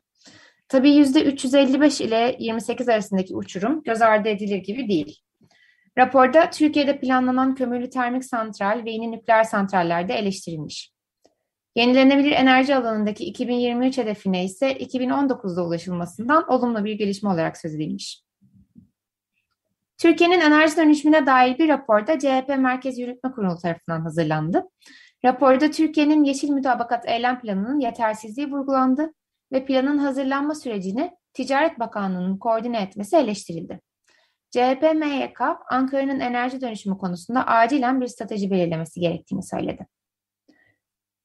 Tabii 0.69 0.89
%355 0.89 2.03
ile 2.03 2.35
28 2.39 2.89
arasındaki 2.89 3.35
uçurum 3.35 3.83
göz 3.83 4.01
ardı 4.01 4.29
edilir 4.29 4.57
gibi 4.57 4.89
değil. 4.89 5.19
Raporda 5.97 6.49
Türkiye'de 6.49 6.99
planlanan 6.99 7.55
kömürlü 7.55 7.89
termik 7.89 8.25
santral 8.25 8.81
ve 8.85 8.91
yeni 8.91 9.11
nükleer 9.11 9.43
santrallerde 9.43 10.13
eleştirilmiş. 10.13 10.91
Yenilenebilir 11.75 12.31
enerji 12.31 12.75
alanındaki 12.75 13.25
2023 13.25 13.97
hedefine 13.97 14.45
ise 14.45 14.73
2019'da 14.73 15.65
ulaşılmasından 15.65 16.51
olumlu 16.51 16.85
bir 16.85 16.93
gelişme 16.93 17.29
olarak 17.29 17.57
söz 17.57 17.75
edilmiş. 17.75 18.24
Türkiye'nin 20.05 20.39
enerji 20.39 20.77
dönüşümüne 20.77 21.25
dair 21.25 21.57
bir 21.57 21.69
raporda 21.69 22.19
CHP 22.19 22.49
Merkez 22.57 22.99
Yürütme 22.99 23.31
Kurulu 23.31 23.57
tarafından 23.57 24.01
hazırlandı. 24.01 24.63
Raporda 25.25 25.71
Türkiye'nin 25.71 26.23
Yeşil 26.23 26.49
Mütabakat 26.49 27.09
Eylem 27.09 27.41
Planı'nın 27.41 27.79
yetersizliği 27.79 28.51
vurgulandı 28.51 29.13
ve 29.51 29.65
planın 29.65 29.97
hazırlanma 29.97 30.55
sürecini 30.55 31.11
Ticaret 31.33 31.79
Bakanlığı'nın 31.79 32.37
koordine 32.37 32.81
etmesi 32.81 33.15
eleştirildi. 33.15 33.81
CHP 34.51 34.81
MYK, 34.95 35.41
Ankara'nın 35.71 36.19
enerji 36.19 36.61
dönüşümü 36.61 36.97
konusunda 36.97 37.47
acilen 37.47 38.01
bir 38.01 38.07
strateji 38.07 38.51
belirlemesi 38.51 38.99
gerektiğini 38.99 39.43
söyledi. 39.43 39.87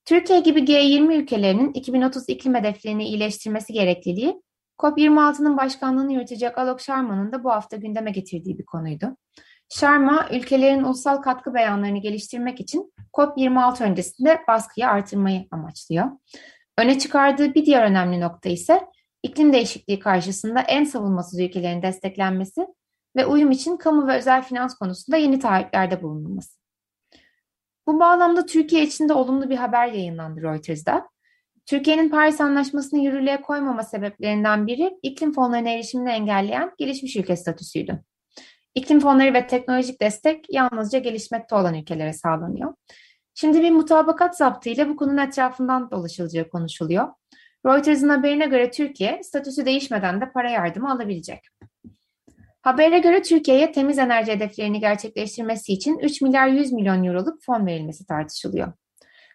Türkiye 0.04 0.40
gibi 0.40 0.60
G20 0.60 1.14
ülkelerinin 1.14 1.72
2030 1.72 2.28
iklim 2.28 2.54
hedeflerini 2.54 3.04
iyileştirmesi 3.04 3.72
gerekliliği, 3.72 4.42
COP26'nın 4.80 5.56
başkanlığını 5.56 6.12
yürütecek 6.12 6.58
Alok 6.58 6.80
Sharma'nın 6.80 7.32
da 7.32 7.44
bu 7.44 7.50
hafta 7.50 7.76
gündeme 7.76 8.10
getirdiği 8.10 8.58
bir 8.58 8.64
konuydu. 8.64 9.16
Sharma, 9.68 10.28
ülkelerin 10.32 10.82
ulusal 10.82 11.16
katkı 11.16 11.54
beyanlarını 11.54 11.98
geliştirmek 11.98 12.60
için 12.60 12.92
COP26 13.12 13.84
öncesinde 13.84 14.40
baskıyı 14.48 14.88
artırmayı 14.88 15.46
amaçlıyor. 15.50 16.06
Öne 16.78 16.98
çıkardığı 16.98 17.54
bir 17.54 17.66
diğer 17.66 17.84
önemli 17.84 18.20
nokta 18.20 18.48
ise 18.48 18.86
iklim 19.22 19.52
değişikliği 19.52 19.98
karşısında 19.98 20.60
en 20.60 20.84
savunmasız 20.84 21.40
ülkelerin 21.40 21.82
desteklenmesi 21.82 22.66
ve 23.16 23.26
uyum 23.26 23.50
için 23.50 23.76
kamu 23.76 24.06
ve 24.06 24.16
özel 24.16 24.42
finans 24.42 24.74
konusunda 24.74 25.16
yeni 25.16 25.38
taahhütlerde 25.38 26.02
bulunulması. 26.02 26.60
Bu 27.86 28.00
bağlamda 28.00 28.46
Türkiye 28.46 28.82
için 28.82 29.08
de 29.08 29.12
olumlu 29.12 29.50
bir 29.50 29.56
haber 29.56 29.86
yayınlandı 29.86 30.42
Reuters'da. 30.42 31.08
Türkiye'nin 31.66 32.08
Paris 32.08 32.40
Anlaşması'nı 32.40 33.00
yürürlüğe 33.00 33.40
koymama 33.40 33.82
sebeplerinden 33.82 34.66
biri 34.66 34.98
iklim 35.02 35.32
fonlarına 35.32 35.68
erişimini 35.68 36.10
engelleyen 36.10 36.72
gelişmiş 36.78 37.16
ülke 37.16 37.36
statüsüydü. 37.36 38.02
İklim 38.74 39.00
fonları 39.00 39.34
ve 39.34 39.46
teknolojik 39.46 40.00
destek 40.00 40.54
yalnızca 40.54 40.98
gelişmekte 40.98 41.54
olan 41.54 41.74
ülkelere 41.74 42.12
sağlanıyor. 42.12 42.74
Şimdi 43.34 43.62
bir 43.62 43.70
mutabakat 43.70 44.36
zaptı 44.36 44.88
bu 44.88 44.96
konunun 44.96 45.18
etrafından 45.18 45.90
dolaşılacağı 45.90 46.48
konuşuluyor. 46.48 47.08
Reuters'ın 47.66 48.08
haberine 48.08 48.46
göre 48.46 48.70
Türkiye 48.70 49.22
statüsü 49.22 49.66
değişmeden 49.66 50.20
de 50.20 50.32
para 50.32 50.50
yardımı 50.50 50.92
alabilecek. 50.92 51.40
Habere 52.62 52.98
göre 52.98 53.22
Türkiye'ye 53.22 53.72
temiz 53.72 53.98
enerji 53.98 54.32
hedeflerini 54.32 54.80
gerçekleştirmesi 54.80 55.72
için 55.72 55.98
3 55.98 56.20
milyar 56.20 56.46
100 56.46 56.72
milyon 56.72 57.04
euroluk 57.04 57.42
fon 57.42 57.66
verilmesi 57.66 58.06
tartışılıyor. 58.06 58.72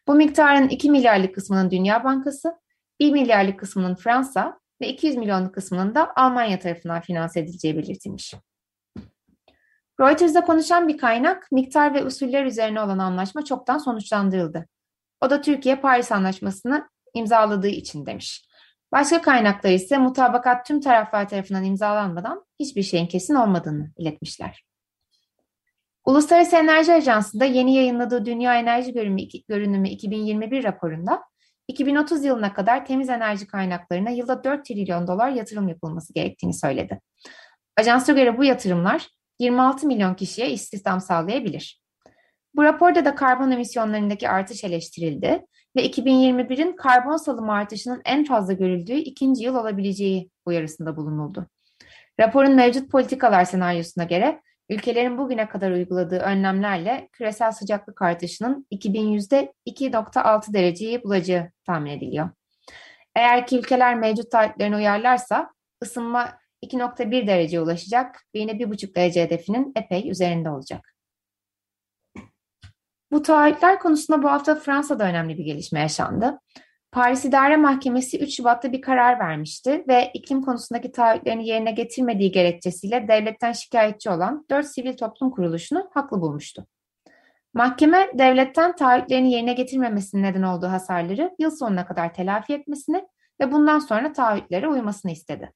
Bu 0.07 0.15
miktarın 0.15 0.69
2 0.69 0.91
milyarlık 0.91 1.35
kısmının 1.35 1.71
Dünya 1.71 2.03
Bankası, 2.03 2.53
1 2.99 3.11
milyarlık 3.11 3.59
kısmının 3.59 3.95
Fransa 3.95 4.59
ve 4.81 4.87
200 4.87 5.15
milyonluk 5.15 5.53
kısmının 5.53 5.95
da 5.95 6.13
Almanya 6.15 6.59
tarafından 6.59 7.01
finanse 7.01 7.39
edileceği 7.39 7.77
belirtilmiş. 7.77 8.33
Reuters'da 9.99 10.45
konuşan 10.45 10.87
bir 10.87 10.97
kaynak, 10.97 11.51
miktar 11.51 11.93
ve 11.93 12.05
usuller 12.05 12.45
üzerine 12.45 12.81
olan 12.81 12.99
anlaşma 12.99 13.45
çoktan 13.45 13.77
sonuçlandırıldı. 13.77 14.67
O 15.21 15.29
da 15.29 15.41
Türkiye 15.41 15.75
Paris 15.75 16.11
Anlaşması'nı 16.11 16.89
imzaladığı 17.13 17.67
için 17.67 18.05
demiş. 18.05 18.45
Başka 18.91 19.21
kaynaklar 19.21 19.71
ise 19.71 19.97
mutabakat 19.97 20.65
tüm 20.65 20.81
taraflar 20.81 21.29
tarafından 21.29 21.63
imzalanmadan 21.63 22.45
hiçbir 22.59 22.83
şeyin 22.83 23.07
kesin 23.07 23.35
olmadığını 23.35 23.91
iletmişler. 23.97 24.65
Uluslararası 26.05 26.55
Enerji 26.55 26.93
Ajansı 26.93 27.39
da 27.39 27.45
yeni 27.45 27.75
yayınladığı 27.75 28.25
Dünya 28.25 28.59
Enerji 28.59 28.93
Görünümü 29.47 29.89
2021 29.89 30.63
raporunda 30.63 31.23
2030 31.67 32.25
yılına 32.25 32.53
kadar 32.53 32.85
temiz 32.85 33.09
enerji 33.09 33.47
kaynaklarına 33.47 34.09
yılda 34.09 34.43
4 34.43 34.65
trilyon 34.65 35.07
dolar 35.07 35.29
yatırım 35.29 35.67
yapılması 35.67 36.13
gerektiğini 36.13 36.53
söyledi. 36.53 36.99
Ajansa 37.77 38.13
göre 38.13 38.37
bu 38.37 38.43
yatırımlar 38.43 39.07
26 39.39 39.87
milyon 39.87 40.13
kişiye 40.13 40.49
istihdam 40.51 41.01
sağlayabilir. 41.01 41.81
Bu 42.55 42.63
raporda 42.63 43.05
da 43.05 43.15
karbon 43.15 43.51
emisyonlarındaki 43.51 44.29
artış 44.29 44.63
eleştirildi 44.63 45.45
ve 45.75 45.87
2021'in 45.87 46.75
karbon 46.75 47.17
salımı 47.17 47.53
artışının 47.53 48.01
en 48.05 48.25
fazla 48.25 48.53
görüldüğü 48.53 48.93
ikinci 48.93 49.43
yıl 49.43 49.55
olabileceği 49.55 50.29
uyarısında 50.45 50.97
bulunuldu. 50.97 51.47
Raporun 52.19 52.55
mevcut 52.55 52.91
politikalar 52.91 53.45
senaryosuna 53.45 54.03
göre 54.03 54.41
ülkelerin 54.69 55.17
bugüne 55.17 55.49
kadar 55.49 55.71
uyguladığı 55.71 56.19
önlemlerle 56.19 57.09
küresel 57.11 57.51
sıcaklık 57.51 58.01
artışının 58.01 58.67
2100'de 58.71 59.53
2.6 59.67 60.53
dereceyi 60.53 61.03
bulacağı 61.03 61.51
tahmin 61.65 61.91
ediliyor. 61.91 62.29
Eğer 63.15 63.47
ki 63.47 63.59
ülkeler 63.59 63.95
mevcut 63.95 64.31
taahhütlerine 64.31 64.75
uyarlarsa 64.75 65.49
ısınma 65.83 66.39
2.1 66.63 67.27
dereceye 67.27 67.61
ulaşacak 67.61 68.21
ve 68.35 68.39
yine 68.39 68.51
1.5 68.51 68.95
derece 68.95 69.23
hedefinin 69.23 69.71
epey 69.75 70.09
üzerinde 70.09 70.49
olacak. 70.49 70.95
Bu 73.11 73.21
taahhütler 73.21 73.79
konusunda 73.79 74.23
bu 74.23 74.31
hafta 74.31 74.55
Fransa'da 74.55 75.03
önemli 75.03 75.37
bir 75.37 75.45
gelişme 75.45 75.79
yaşandı. 75.79 76.39
Paris 76.95 77.25
İdare 77.25 77.57
Mahkemesi 77.57 78.19
3 78.19 78.35
Şubat'ta 78.37 78.71
bir 78.71 78.81
karar 78.81 79.19
vermişti 79.19 79.83
ve 79.87 80.11
iklim 80.13 80.41
konusundaki 80.41 80.91
taahhütlerini 80.91 81.47
yerine 81.47 81.71
getirmediği 81.71 82.31
gerekçesiyle 82.31 83.07
devletten 83.07 83.51
şikayetçi 83.51 84.09
olan 84.09 84.45
4 84.49 84.67
sivil 84.67 84.97
toplum 84.97 85.31
kuruluşunu 85.31 85.89
haklı 85.93 86.21
bulmuştu. 86.21 86.65
Mahkeme 87.53 88.09
devletten 88.13 88.75
taahhütlerini 88.75 89.31
yerine 89.31 89.53
getirmemesinin 89.53 90.23
neden 90.23 90.43
olduğu 90.43 90.67
hasarları 90.67 91.35
yıl 91.39 91.51
sonuna 91.51 91.85
kadar 91.87 92.13
telafi 92.13 92.53
etmesini 92.53 93.07
ve 93.41 93.51
bundan 93.51 93.79
sonra 93.79 94.13
taahhütlere 94.13 94.67
uymasını 94.67 95.11
istedi. 95.11 95.53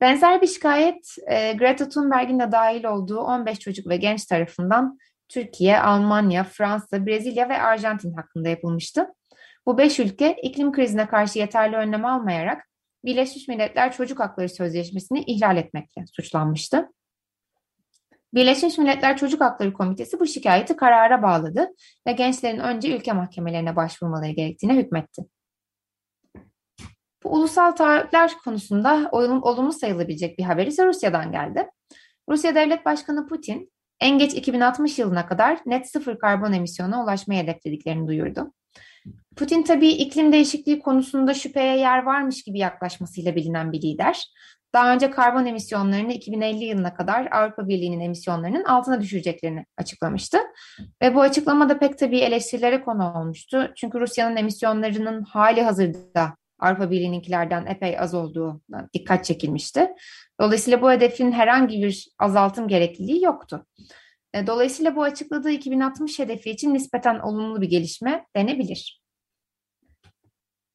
Benzer 0.00 0.42
bir 0.42 0.46
şikayet 0.46 1.16
e, 1.26 1.52
Greta 1.52 1.88
Thunberg'in 1.88 2.38
de 2.38 2.52
dahil 2.52 2.84
olduğu 2.84 3.20
15 3.20 3.58
çocuk 3.58 3.88
ve 3.88 3.96
genç 3.96 4.24
tarafından 4.24 4.98
Türkiye, 5.28 5.80
Almanya, 5.80 6.44
Fransa, 6.44 7.06
Brezilya 7.06 7.48
ve 7.48 7.62
Arjantin 7.62 8.12
hakkında 8.14 8.48
yapılmıştı. 8.48 9.06
Bu 9.66 9.78
beş 9.78 10.00
ülke 10.00 10.36
iklim 10.42 10.72
krizine 10.72 11.06
karşı 11.06 11.38
yeterli 11.38 11.76
önlem 11.76 12.04
almayarak 12.04 12.68
Birleşmiş 13.04 13.48
Milletler 13.48 13.92
Çocuk 13.92 14.20
Hakları 14.20 14.48
Sözleşmesi'ni 14.48 15.24
ihlal 15.24 15.56
etmekle 15.56 16.04
suçlanmıştı. 16.06 16.88
Birleşmiş 18.34 18.78
Milletler 18.78 19.16
Çocuk 19.16 19.40
Hakları 19.40 19.72
Komitesi 19.72 20.20
bu 20.20 20.26
şikayeti 20.26 20.76
karara 20.76 21.22
bağladı 21.22 21.68
ve 22.06 22.12
gençlerin 22.12 22.58
önce 22.58 22.96
ülke 22.96 23.12
mahkemelerine 23.12 23.76
başvurmaları 23.76 24.30
gerektiğine 24.30 24.76
hükmetti. 24.76 25.22
Bu 27.24 27.28
ulusal 27.28 27.72
taahhütler 27.72 28.32
konusunda 28.44 29.08
olumlu 29.12 29.72
sayılabilecek 29.72 30.38
bir 30.38 30.44
haber 30.44 30.66
ise 30.66 30.86
Rusya'dan 30.86 31.32
geldi. 31.32 31.70
Rusya 32.28 32.54
Devlet 32.54 32.86
Başkanı 32.86 33.28
Putin, 33.28 33.72
en 34.00 34.18
geç 34.18 34.34
2060 34.34 34.98
yılına 34.98 35.26
kadar 35.26 35.60
net 35.66 35.90
sıfır 35.90 36.18
karbon 36.18 36.52
emisyonuna 36.52 37.02
ulaşmayı 37.04 37.42
hedeflediklerini 37.42 38.08
duyurdu. 38.08 38.52
Putin 39.36 39.62
tabii 39.62 39.88
iklim 39.88 40.32
değişikliği 40.32 40.78
konusunda 40.78 41.34
şüpheye 41.34 41.78
yer 41.78 42.02
varmış 42.02 42.42
gibi 42.42 42.58
yaklaşmasıyla 42.58 43.36
bilinen 43.36 43.72
bir 43.72 43.82
lider. 43.82 44.26
Daha 44.74 44.94
önce 44.94 45.10
karbon 45.10 45.46
emisyonlarını 45.46 46.12
2050 46.12 46.64
yılına 46.64 46.94
kadar 46.94 47.28
Avrupa 47.32 47.68
Birliği'nin 47.68 48.00
emisyonlarının 48.00 48.64
altına 48.64 49.00
düşüreceklerini 49.00 49.66
açıklamıştı. 49.78 50.38
Ve 51.02 51.14
bu 51.14 51.20
açıklamada 51.20 51.78
pek 51.78 51.98
tabii 51.98 52.18
eleştirilere 52.18 52.82
konu 52.82 53.12
olmuştu. 53.14 53.72
Çünkü 53.76 54.00
Rusya'nın 54.00 54.36
emisyonlarının 54.36 55.22
hali 55.22 55.62
hazırda 55.62 56.36
Avrupa 56.58 56.90
Birliği'ninkilerden 56.90 57.66
epey 57.66 57.98
az 57.98 58.14
olduğu 58.14 58.60
dikkat 58.94 59.24
çekilmişti. 59.24 59.88
Dolayısıyla 60.40 60.82
bu 60.82 60.90
hedefin 60.90 61.32
herhangi 61.32 61.82
bir 61.82 62.08
azaltım 62.18 62.68
gerekliliği 62.68 63.24
yoktu. 63.24 63.66
E, 64.34 64.46
dolayısıyla 64.46 64.96
bu 64.96 65.02
açıkladığı 65.02 65.50
2060 65.50 66.18
hedefi 66.18 66.50
için 66.50 66.74
nispeten 66.74 67.18
olumlu 67.18 67.60
bir 67.60 67.68
gelişme 67.68 68.26
denebilir. 68.36 69.02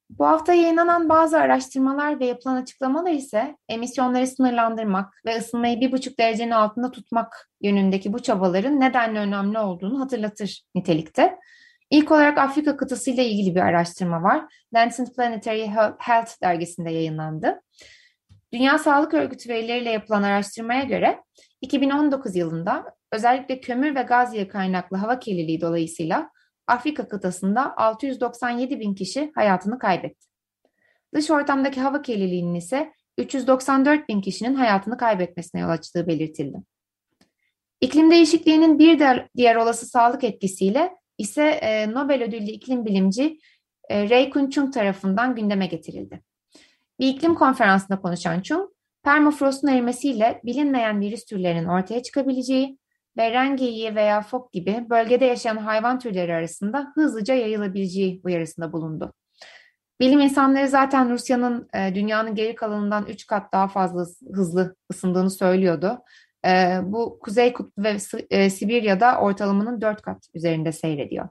Bu 0.10 0.26
hafta 0.26 0.54
yayınlanan 0.54 1.10
bazı 1.10 1.38
araştırmalar 1.40 2.20
ve 2.20 2.26
yapılan 2.26 2.56
açıklamalar 2.62 3.12
ise 3.12 3.58
emisyonları 3.70 4.28
sınırlandırmak 4.28 5.14
ve 5.26 5.38
ısınmayı 5.38 5.82
bir 5.82 5.92
buçuk 5.92 6.20
derecenin 6.20 6.52
altında 6.52 6.92
tutmak 6.92 7.50
yönündeki 7.62 8.14
bu 8.14 8.20
çabaların 8.20 8.80
nedenle 8.80 9.20
önemli 9.20 9.60
olduğunu 9.60 10.00
hatırlatır 10.00 10.64
nitelikte. 10.76 11.38
İlk 11.90 12.12
olarak 12.12 12.38
Afrika 12.38 12.78
kıtasıyla 12.78 13.24
ilgili 13.24 13.56
bir 13.56 13.60
araştırma 13.60 14.24
var. 14.24 14.54
Lancet 14.74 15.16
Planetary 15.16 15.68
Health 16.00 16.42
dergisinde 16.42 16.92
yayınlandı. 16.92 17.62
Dünya 18.54 18.78
Sağlık 18.78 19.14
Örgütü 19.14 19.50
verileriyle 19.50 19.92
yapılan 19.92 20.24
araştırmaya 20.24 20.84
göre 20.84 21.24
2019 21.62 22.36
yılında 22.36 22.97
özellikle 23.12 23.62
kömür 23.62 23.96
ve 23.96 24.02
gaz 24.02 24.34
kaynaklı 24.52 24.98
hava 24.98 25.20
kirliliği 25.20 25.62
dolayısıyla 25.62 26.30
Afrika 26.68 27.08
kıtasında 27.08 27.78
697 27.78 28.80
bin 28.80 28.96
kişi 28.96 29.32
hayatını 29.36 29.80
kaybetti. 29.80 30.28
Dış 31.16 31.32
ortamdaki 31.32 31.82
hava 31.82 32.02
kirliliğinin 32.02 32.56
ise 32.56 32.94
394 33.18 34.10
bin 34.10 34.22
kişinin 34.22 34.56
hayatını 34.56 34.98
kaybetmesine 34.98 35.62
yol 35.62 35.70
açtığı 35.70 36.08
belirtildi. 36.08 36.58
İklim 37.82 38.12
değişikliğinin 38.12 38.80
bir 38.80 39.00
diğer 39.38 39.56
olası 39.56 39.86
sağlık 39.86 40.24
etkisiyle 40.24 40.92
ise 41.18 41.44
e, 41.44 41.92
Nobel 41.92 42.24
ödüllü 42.24 42.52
iklim 42.52 42.86
bilimci 42.86 43.40
e, 43.90 44.10
Ray 44.10 44.30
Kun 44.30 44.72
tarafından 44.72 45.36
gündeme 45.36 45.68
getirildi. 45.68 46.22
Bir 47.00 47.08
iklim 47.08 47.36
konferansında 47.36 48.02
konuşan 48.02 48.42
Chung, 48.42 48.70
permafrostun 49.04 49.68
erimesiyle 49.68 50.42
bilinmeyen 50.46 51.02
virüs 51.02 51.26
türlerinin 51.26 51.68
ortaya 51.68 52.04
çıkabileceği 52.04 52.78
ve 53.18 53.32
rengeyi 53.32 53.96
veya 53.96 54.22
fok 54.22 54.54
gibi 54.54 54.86
bölgede 54.90 55.26
yaşayan 55.26 55.58
hayvan 55.58 56.00
türleri 56.00 56.34
arasında 56.34 56.92
hızlıca 56.96 57.34
yayılabileceği 57.34 58.22
uyarısında 58.24 58.74
bulundu. 58.74 59.14
Bilim 60.00 60.20
insanları 60.20 60.68
zaten 60.68 61.10
Rusya'nın 61.10 61.70
e, 61.74 61.96
dünyanın 61.96 62.36
geri 62.36 62.56
kalanından 62.56 63.06
3 63.06 63.28
kat 63.28 63.54
daha 63.54 63.68
fazla 63.68 64.06
hızlı 64.34 64.76
ısındığını 64.92 65.32
söylüyordu. 65.32 66.00
E, 66.46 66.80
bu 66.84 67.20
Kuzey 67.20 67.54
Kutbu 67.54 67.84
ve 67.84 67.98
e, 68.30 68.50
Sibirya'da 68.50 69.20
ortalamanın 69.20 69.82
4 69.82 70.02
kat 70.02 70.28
üzerinde 70.34 70.72
seyrediyor. 70.72 71.30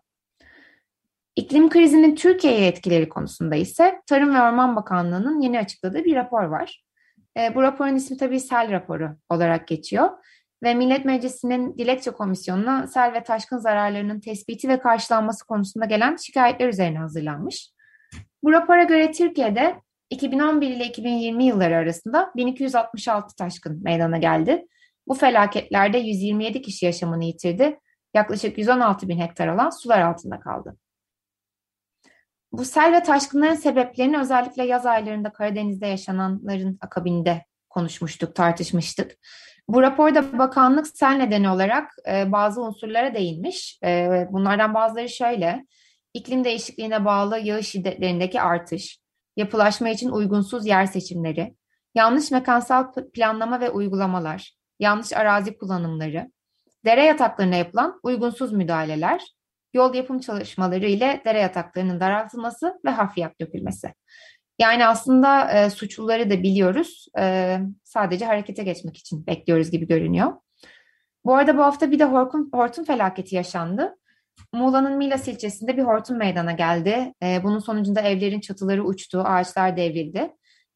İklim 1.37 1.69
krizinin 1.69 2.15
Türkiye'ye 2.15 2.67
etkileri 2.67 3.09
konusunda 3.09 3.57
ise 3.57 4.03
Tarım 4.07 4.35
ve 4.35 4.43
Orman 4.43 4.77
Bakanlığı'nın 4.77 5.41
yeni 5.41 5.59
açıkladığı 5.59 6.05
bir 6.05 6.17
rapor 6.17 6.43
var. 6.43 6.85
Bu 7.55 7.63
raporun 7.63 7.95
ismi 7.95 8.17
tabii 8.17 8.41
sel 8.41 8.71
raporu 8.71 9.17
olarak 9.31 9.69
geçiyor 9.69 10.11
ve 10.67 10.75
Millet 10.75 11.05
Meclisi'nin 11.05 11.79
dilekçe 11.79 12.11
komisyonuna 12.11 12.87
sel 12.87 13.13
ve 13.13 13.23
taşkın 13.23 13.59
zararlarının 13.59 14.21
tespiti 14.21 14.69
ve 14.69 14.81
karşılanması 14.81 15.47
konusunda 15.47 15.85
gelen 15.85 16.17
şikayetler 16.17 16.69
üzerine 16.69 16.99
hazırlanmış. 16.99 17.71
Bu 18.43 18.53
rapora 18.53 18.83
göre 18.83 19.13
Türkiye'de 19.13 19.81
2011 20.11 20.71
ile 20.71 20.85
2020 20.85 21.45
yılları 21.45 21.77
arasında 21.77 22.33
1266 22.37 23.37
taşkın 23.37 23.83
meydana 23.83 24.19
geldi. 24.19 24.67
Bu 25.09 25.15
felaketlerde 25.15 25.99
127 25.99 26.63
kişi 26.63 26.87
yaşamını 26.87 27.25
yitirdi. 27.25 27.81
Yaklaşık 28.15 28.59
116 28.59 29.09
bin 29.09 29.21
hektar 29.21 29.49
alan 29.49 29.71
sular 29.71 30.01
altında 30.01 30.41
kaldı. 30.41 30.77
Bu 32.53 32.65
sel 32.65 32.93
ve 32.93 33.03
taşkınların 33.03 33.55
sebeplerini 33.55 34.19
özellikle 34.19 34.65
yaz 34.65 34.87
aylarında 34.87 35.33
Karadeniz'de 35.33 35.87
yaşananların 35.87 36.79
akabinde 36.81 37.45
konuşmuştuk, 37.69 38.35
tartışmıştık. 38.35 39.13
Bu 39.69 39.83
raporda 39.83 40.39
bakanlık 40.39 40.87
sel 40.87 41.17
nedeni 41.17 41.51
olarak 41.51 41.91
e, 42.09 42.33
bazı 42.33 42.63
unsurlara 42.63 43.15
değinmiş. 43.15 43.79
E, 43.85 44.27
bunlardan 44.31 44.75
bazıları 44.75 45.09
şöyle, 45.09 45.67
iklim 46.15 46.45
değişikliğine 46.45 47.05
bağlı 47.05 47.39
yağış 47.39 47.69
şiddetlerindeki 47.69 48.41
artış, 48.41 48.99
yapılaşma 49.37 49.89
için 49.89 50.11
uygunsuz 50.11 50.67
yer 50.67 50.87
seçimleri, 50.87 51.55
yanlış 51.95 52.31
mekansal 52.31 52.93
planlama 53.15 53.61
ve 53.61 53.71
uygulamalar, 53.71 54.57
yanlış 54.81 55.13
arazi 55.13 55.59
kullanımları, 55.59 56.31
dere 56.85 57.05
yataklarına 57.05 57.57
yapılan 57.57 58.01
uygunsuz 58.03 58.53
müdahaleler, 58.53 59.23
yol 59.75 59.95
yapım 59.95 60.19
çalışmaları 60.21 60.87
ile 60.87 61.23
dere 61.25 61.41
yataklarının 61.41 62.01
daraltılması 62.01 62.81
ve 62.85 62.91
hafriyat 62.91 63.41
dökülmesi. 63.41 63.95
Yani 64.59 64.87
aslında 64.87 65.51
e, 65.51 65.71
suçluları 65.71 66.31
da 66.31 66.43
biliyoruz. 66.43 67.07
E, 67.19 67.59
sadece 67.85 68.25
harekete 68.25 68.63
geçmek 68.63 68.97
için 68.97 69.27
bekliyoruz 69.27 69.71
gibi 69.71 69.87
görünüyor. 69.87 70.33
Bu 71.25 71.35
arada 71.35 71.57
bu 71.57 71.63
hafta 71.63 71.91
bir 71.91 71.99
de 71.99 72.05
hortum, 72.05 72.49
hortum 72.53 72.85
felaketi 72.85 73.37
yaşandı. 73.37 73.97
Muğla'nın 74.53 74.97
Milas 74.99 75.29
ilçesinde 75.29 75.77
bir 75.77 75.83
hortum 75.83 76.19
meydana 76.19 76.53
geldi. 76.53 77.15
E, 77.23 77.41
bunun 77.45 77.59
sonucunda 77.59 78.01
evlerin 78.01 78.41
çatıları 78.41 78.85
uçtu, 78.85 79.21
ağaçlar 79.21 79.77
devrildi. 79.77 80.33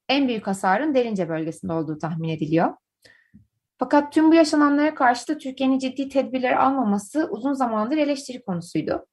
En 0.09 0.29
büyük 0.29 0.47
hasarın 0.47 0.95
Derince 0.95 1.29
bölgesinde 1.29 1.73
olduğu 1.73 1.99
tahmin 1.99 2.29
ediliyor. 2.29 2.75
Fakat 3.79 4.13
tüm 4.13 4.31
bu 4.31 4.35
yaşananlara 4.35 4.95
karşı 4.95 5.29
da 5.29 5.39
Türkiye'nin 5.39 5.79
ciddi 5.79 6.09
tedbirler 6.09 6.53
almaması 6.53 7.29
uzun 7.31 7.53
zamandır 7.53 7.97
eleştiri 7.97 8.43
konusuydu. 8.43 9.07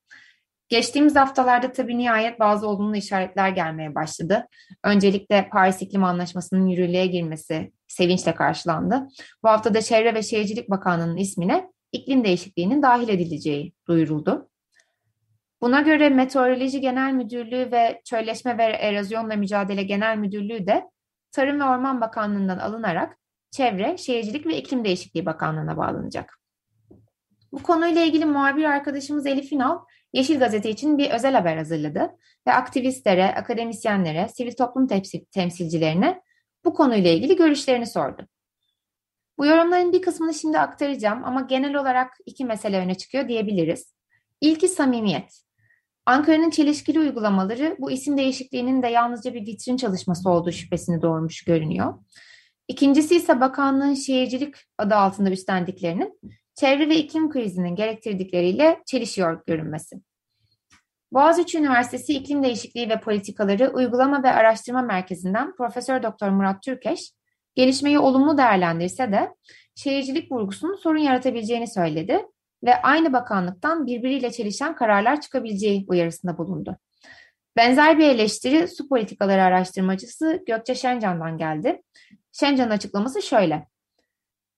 Geçtiğimiz 0.70 1.16
haftalarda 1.16 1.72
tabii 1.72 1.98
nihayet 1.98 2.40
bazı 2.40 2.68
olumlu 2.68 2.96
işaretler 2.96 3.50
gelmeye 3.50 3.96
başladı. 3.96 4.48
Öncelikle 4.84 5.50
Paris 5.52 5.82
İklim 5.82 6.04
Anlaşması'nın 6.04 6.68
yürürlüğe 6.68 7.06
girmesi 7.06 7.72
sevinçle 7.88 8.36
karşılandı. 8.36 9.08
Bu 9.44 9.50
hafta 9.50 9.74
da 9.74 9.82
Çevre 9.82 10.14
ve 10.14 10.24
Şehircilik 10.24 10.70
Bakanlığı'nın 10.70 11.18
ismine 11.18 11.72
iklim 11.92 12.24
değişikliğinin 12.24 12.82
dahil 12.82 13.10
edileceği 13.10 13.74
duyuruldu. 13.88 14.50
Buna 15.62 15.82
göre 15.82 16.10
Meteoroloji 16.10 16.82
Genel 16.82 17.14
Müdürlüğü 17.14 17.72
ve 17.72 18.02
Çölleşme 18.06 18.58
ve 18.58 18.64
Erozyonla 18.64 19.36
Mücadele 19.36 19.84
Genel 19.84 20.18
Müdürlüğü 20.18 20.68
de 20.68 20.84
Tarım 21.32 21.60
ve 21.60 21.64
Orman 21.64 22.02
Bakanlığı'ndan 22.02 22.58
alınarak 22.58 23.18
Çevre, 23.52 23.98
Şehircilik 23.98 24.46
ve 24.46 24.58
İklim 24.58 24.86
Değişikliği 24.86 25.26
Bakanlığı'na 25.26 25.78
bağlanacak. 25.78 26.40
Bu 27.52 27.64
konuyla 27.64 28.04
ilgili 28.04 28.26
muhabir 28.26 28.64
arkadaşımız 28.64 29.26
Elif 29.26 29.54
Ünal, 29.54 29.80
Yeşil 30.14 30.40
Gazete 30.40 30.70
için 30.70 30.98
bir 30.98 31.12
özel 31.12 31.34
haber 31.34 31.58
hazırladı 31.58 32.12
ve 32.48 32.54
aktivistlere, 32.54 33.26
akademisyenlere, 33.26 34.28
sivil 34.28 34.56
toplum 34.56 34.88
temsilcilerine 35.32 36.22
bu 36.66 36.74
konuyla 36.74 37.12
ilgili 37.12 37.36
görüşlerini 37.36 37.88
sordu. 37.88 38.28
Bu 39.38 39.46
yorumların 39.46 39.94
bir 39.94 40.02
kısmını 40.02 40.34
şimdi 40.34 40.60
aktaracağım 40.60 41.24
ama 41.24 41.42
genel 41.42 41.76
olarak 41.76 42.14
iki 42.26 42.46
mesele 42.46 42.78
öne 42.78 42.96
çıkıyor 42.96 43.28
diyebiliriz. 43.28 43.94
İlki 44.42 44.68
samimiyet. 44.68 45.42
Ankara'nın 46.06 46.50
çelişkili 46.50 47.00
uygulamaları 47.00 47.76
bu 47.80 47.92
isim 47.92 48.18
değişikliğinin 48.18 48.84
de 48.84 48.88
yalnızca 48.88 49.34
bir 49.34 49.46
vitrin 49.46 49.78
çalışması 49.78 50.30
olduğu 50.30 50.52
şüphesini 50.52 51.02
doğurmuş 51.02 51.44
görünüyor. 51.44 51.94
İkincisi 52.68 53.16
ise 53.16 53.42
bakanlığın 53.42 53.94
şehircilik 53.94 54.56
adı 54.78 54.96
altında 54.96 55.30
üstlendiklerinin 55.30 56.20
çevre 56.58 56.90
ve 56.90 56.96
iklim 56.96 57.30
krizinin 57.30 57.76
gerektirdikleriyle 57.76 58.82
çelişiyor 58.86 59.42
görünmesi. 59.48 59.96
Boğaziçi 61.12 61.58
Üniversitesi 61.58 62.14
İklim 62.14 62.44
Değişikliği 62.44 62.90
ve 62.90 63.00
Politikaları 63.00 63.74
Uygulama 63.74 64.24
ve 64.24 64.32
Araştırma 64.32 64.82
Merkezi'nden 64.82 65.56
Profesör 65.56 66.04
Doktor 66.04 66.30
Murat 66.30 66.64
Türkeş, 66.64 67.12
gelişmeyi 67.56 68.00
olumlu 68.00 68.38
değerlendirse 68.38 69.12
de 69.12 69.36
şehircilik 69.76 70.32
vurgusunun 70.32 70.76
sorun 70.76 71.00
yaratabileceğini 71.00 71.68
söyledi 71.68 72.26
ve 72.64 72.82
aynı 72.82 73.14
bakanlıktan 73.14 73.86
birbiriyle 73.86 74.32
çelişen 74.32 74.76
kararlar 74.76 75.22
çıkabileceği 75.22 75.86
uyarısında 75.88 76.38
bulundu. 76.38 76.78
Benzer 77.58 77.98
bir 78.00 78.08
eleştiri 78.08 78.68
su 78.68 78.90
politikaları 78.90 79.44
araştırmacısı 79.44 80.44
Gökçe 80.48 80.76
Şencan'dan 80.76 81.38
geldi. 81.38 81.82
Şencan'ın 82.32 82.72
açıklaması 82.72 83.22
şöyle. 83.22 83.68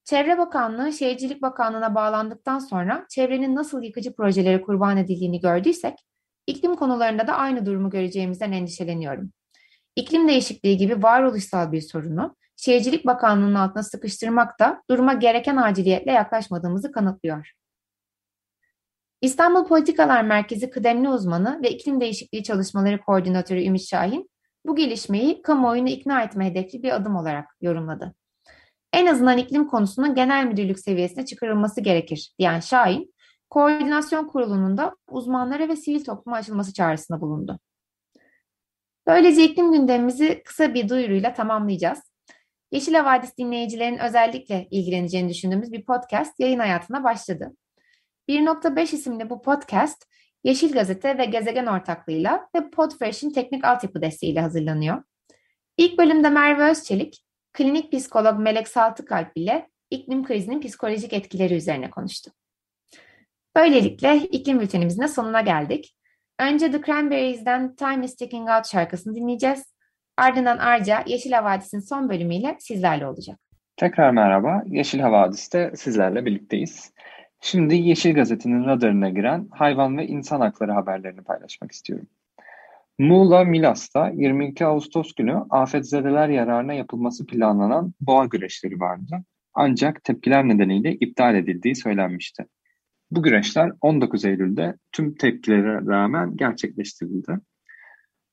Çevre 0.09 0.37
Bakanlığı 0.37 0.93
Şehircilik 0.93 1.41
Bakanlığı'na 1.41 1.95
bağlandıktan 1.95 2.59
sonra 2.59 3.05
çevrenin 3.09 3.55
nasıl 3.55 3.83
yıkıcı 3.83 4.15
projelere 4.15 4.61
kurban 4.61 4.97
edildiğini 4.97 5.39
gördüysek, 5.39 5.93
iklim 6.47 6.75
konularında 6.75 7.27
da 7.27 7.33
aynı 7.33 7.65
durumu 7.65 7.89
göreceğimizden 7.89 8.51
endişeleniyorum. 8.51 9.31
İklim 9.95 10.27
değişikliği 10.27 10.77
gibi 10.77 11.03
varoluşsal 11.03 11.71
bir 11.71 11.81
sorunu 11.81 12.35
Şehircilik 12.55 13.05
Bakanlığı'nın 13.05 13.55
altına 13.55 13.83
sıkıştırmak 13.83 14.59
da 14.59 14.83
duruma 14.89 15.13
gereken 15.13 15.57
aciliyetle 15.57 16.11
yaklaşmadığımızı 16.11 16.91
kanıtlıyor. 16.91 17.51
İstanbul 19.21 19.67
Politikalar 19.67 20.23
Merkezi 20.23 20.69
kıdemli 20.69 21.09
uzmanı 21.09 21.59
ve 21.63 21.69
iklim 21.69 22.01
değişikliği 22.01 22.43
çalışmaları 22.43 23.01
koordinatörü 23.01 23.63
Ümit 23.63 23.83
Şahin, 23.83 24.29
bu 24.65 24.75
gelişmeyi 24.75 25.41
kamuoyunu 25.41 25.89
ikna 25.89 26.23
etme 26.23 26.45
hedefli 26.45 26.83
bir 26.83 26.95
adım 26.95 27.15
olarak 27.15 27.45
yorumladı. 27.61 28.15
En 28.93 29.05
azından 29.05 29.37
iklim 29.37 29.67
konusunun 29.67 30.15
genel 30.15 30.45
müdürlük 30.45 30.79
seviyesine 30.79 31.25
çıkarılması 31.25 31.81
gerekir 31.81 32.33
diyen 32.39 32.59
Şahin, 32.59 33.13
koordinasyon 33.49 34.27
kurulunun 34.27 34.77
da 34.77 34.95
uzmanlara 35.09 35.69
ve 35.69 35.75
sivil 35.75 36.03
topluma 36.03 36.37
açılması 36.37 36.73
çağrısında 36.73 37.21
bulundu. 37.21 37.59
Böylece 39.07 39.43
iklim 39.43 39.71
gündemimizi 39.71 40.41
kısa 40.45 40.73
bir 40.73 40.89
duyuruyla 40.89 41.33
tamamlayacağız. 41.33 41.99
Yeşil 42.71 42.93
Havadis 42.93 43.37
dinleyicilerin 43.37 43.97
özellikle 43.97 44.67
ilgileneceğini 44.71 45.29
düşündüğümüz 45.29 45.71
bir 45.71 45.85
podcast 45.85 46.39
yayın 46.39 46.59
hayatına 46.59 47.03
başladı. 47.03 47.55
1.5 48.29 48.95
isimli 48.95 49.29
bu 49.29 49.41
podcast 49.41 50.05
Yeşil 50.43 50.73
Gazete 50.73 51.17
ve 51.17 51.25
Gezegen 51.25 51.65
ortaklığıyla 51.65 52.49
ve 52.55 52.69
Podfresh'in 52.69 53.33
teknik 53.33 53.65
altyapı 53.65 54.01
desteğiyle 54.01 54.41
hazırlanıyor. 54.41 55.03
İlk 55.77 55.97
bölümde 55.97 56.29
Merve 56.29 56.69
Özçelik, 56.69 57.25
klinik 57.59 57.91
psikolog 57.91 58.39
Melek 58.39 58.67
Saltıkalp 58.67 59.31
ile 59.35 59.69
iklim 59.89 60.23
krizinin 60.23 60.61
psikolojik 60.61 61.13
etkileri 61.13 61.55
üzerine 61.55 61.89
konuştu. 61.89 62.31
Böylelikle 63.55 64.17
iklim 64.17 64.59
bültenimizin 64.59 65.05
sonuna 65.05 65.41
geldik. 65.41 65.95
Önce 66.39 66.71
The 66.71 66.81
Cranberries'den 66.81 67.75
Time 67.75 68.05
is 68.05 68.15
Ticking 68.15 68.49
Out 68.49 68.67
şarkısını 68.67 69.15
dinleyeceğiz. 69.15 69.73
Ardından 70.17 70.57
Arca 70.57 71.03
Yeşil 71.05 71.31
Havadis'in 71.31 71.79
son 71.79 72.09
bölümüyle 72.09 72.55
sizlerle 72.59 73.07
olacak. 73.07 73.39
Tekrar 73.77 74.11
merhaba. 74.11 74.63
Yeşil 74.65 74.99
Havadis'te 74.99 75.71
sizlerle 75.75 76.25
birlikteyiz. 76.25 76.93
Şimdi 77.41 77.75
Yeşil 77.75 78.13
Gazete'nin 78.13 78.65
radarına 78.65 79.09
giren 79.09 79.47
hayvan 79.51 79.97
ve 79.97 80.07
insan 80.07 80.41
hakları 80.41 80.71
haberlerini 80.71 81.21
paylaşmak 81.21 81.71
istiyorum. 81.71 82.07
Muğla 82.99 83.43
Milas'ta 83.43 84.09
22 84.09 84.65
Ağustos 84.65 85.13
günü 85.13 85.35
afetzedeler 85.49 86.29
yararına 86.29 86.73
yapılması 86.73 87.25
planlanan 87.25 87.93
boğa 88.01 88.25
güreşleri 88.25 88.79
vardı. 88.79 89.23
Ancak 89.53 90.03
tepkiler 90.03 90.47
nedeniyle 90.47 90.95
iptal 90.95 91.35
edildiği 91.35 91.75
söylenmişti. 91.75 92.45
Bu 93.11 93.23
güreşler 93.23 93.71
19 93.81 94.25
Eylül'de 94.25 94.75
tüm 94.91 95.15
tepkilere 95.15 95.85
rağmen 95.85 96.37
gerçekleştirildi. 96.37 97.39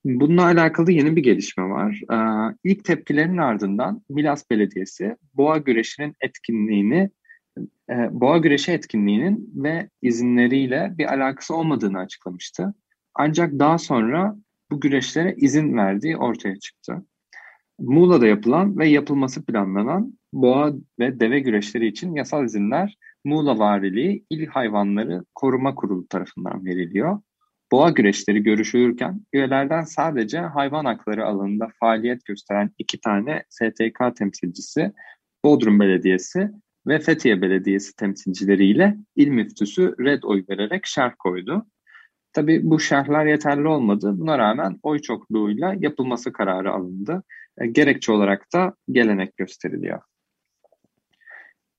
Bununla 0.04 0.44
alakalı 0.44 0.92
yeni 0.92 1.16
bir 1.16 1.22
gelişme 1.22 1.64
var. 1.64 2.00
Ee, 2.12 2.56
ilk 2.64 2.84
tepkilerin 2.84 3.38
ardından 3.38 4.02
Milas 4.08 4.50
Belediyesi 4.50 5.16
boğa 5.34 5.58
güreşinin 5.58 6.14
etkinliğini 6.20 7.10
e, 7.90 7.94
boğa 8.10 8.38
güreşi 8.38 8.72
etkinliğinin 8.72 9.52
ve 9.54 9.90
izinleriyle 10.02 10.94
bir 10.98 11.12
alakası 11.12 11.56
olmadığını 11.56 11.98
açıklamıştı. 11.98 12.74
Ancak 13.14 13.52
daha 13.52 13.78
sonra 13.78 14.36
bu 14.70 14.80
güreşlere 14.80 15.34
izin 15.36 15.76
verdiği 15.76 16.16
ortaya 16.16 16.56
çıktı. 16.58 17.04
Muğla'da 17.78 18.26
yapılan 18.26 18.78
ve 18.78 18.88
yapılması 18.88 19.44
planlanan 19.44 20.18
boğa 20.32 20.72
ve 20.98 21.20
deve 21.20 21.40
güreşleri 21.40 21.86
için 21.86 22.14
yasal 22.14 22.44
izinler 22.44 22.96
Muğla 23.24 23.58
Valiliği 23.58 24.24
İl 24.30 24.46
Hayvanları 24.46 25.24
Koruma 25.34 25.74
Kurulu 25.74 26.08
tarafından 26.08 26.64
veriliyor. 26.64 27.20
Boğa 27.72 27.90
güreşleri 27.90 28.42
görüşülürken 28.42 29.20
üyelerden 29.32 29.82
sadece 29.82 30.38
hayvan 30.38 30.84
hakları 30.84 31.26
alanında 31.26 31.68
faaliyet 31.80 32.24
gösteren 32.24 32.70
iki 32.78 33.00
tane 33.00 33.44
STK 33.48 34.16
temsilcisi, 34.16 34.92
Bodrum 35.44 35.80
Belediyesi 35.80 36.50
ve 36.86 36.98
Fethiye 36.98 37.42
Belediyesi 37.42 37.96
temsilcileriyle 37.96 38.96
il 39.16 39.28
müftüsü 39.28 39.94
red 40.00 40.22
oy 40.22 40.44
vererek 40.50 40.86
şerh 40.86 41.12
koydu. 41.18 41.66
Tabi 42.36 42.60
bu 42.70 42.80
şerhler 42.80 43.26
yeterli 43.26 43.68
olmadı. 43.68 44.14
Buna 44.16 44.38
rağmen 44.38 44.78
oy 44.82 44.98
çokluğuyla 44.98 45.74
yapılması 45.78 46.32
kararı 46.32 46.72
alındı. 46.72 47.22
E, 47.58 47.66
gerekçe 47.66 48.12
olarak 48.12 48.52
da 48.54 48.74
gelenek 48.90 49.36
gösteriliyor. 49.36 50.00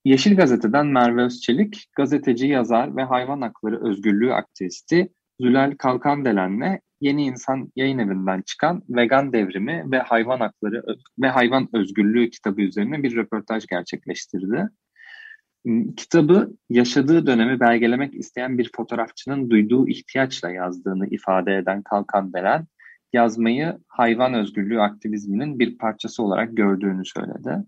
Yeşil 0.06 0.36
Gazete'den 0.36 0.88
Merve 0.88 1.22
Özçelik, 1.22 1.86
gazeteci, 1.96 2.48
yazar 2.48 2.96
ve 2.96 3.04
hayvan 3.04 3.42
hakları 3.42 3.90
özgürlüğü 3.90 4.34
aktivisti 4.34 5.10
Zülal 5.40 5.76
Kalkandelen'le 5.78 6.80
Yeni 7.02 7.26
İnsan 7.26 7.72
yayın 7.76 8.00
evinden 8.00 8.42
çıkan 8.42 8.84
Vegan 8.90 9.34
Devrimi 9.34 9.92
ve 9.92 10.00
Hayvan 10.00 10.40
Hakları 10.40 10.84
ve 11.20 11.28
Hayvan 11.28 11.70
Özgürlüğü 11.74 12.30
kitabı 12.30 12.62
üzerine 12.62 13.04
bir 13.04 13.16
röportaj 13.16 13.68
gerçekleştirdi. 13.68 14.70
Hmm, 15.68 15.96
kitabı 15.96 16.54
yaşadığı 16.70 17.28
dönemi 17.28 17.60
belgelemek 17.60 18.16
isteyen 18.16 18.58
bir 18.58 18.72
fotoğrafçının 18.76 19.50
duyduğu 19.50 19.88
ihtiyaçla 19.88 20.52
yazdığını 20.52 21.08
ifade 21.08 21.56
eden 21.56 21.84
Kalkandelen, 21.84 22.68
yazmayı 23.14 23.78
hayvan 23.88 24.34
özgürlüğü 24.34 24.82
aktivizminin 24.82 25.60
bir 25.60 25.78
parçası 25.78 26.24
olarak 26.24 26.58
gördüğünü 26.58 27.06
söyledi. 27.06 27.64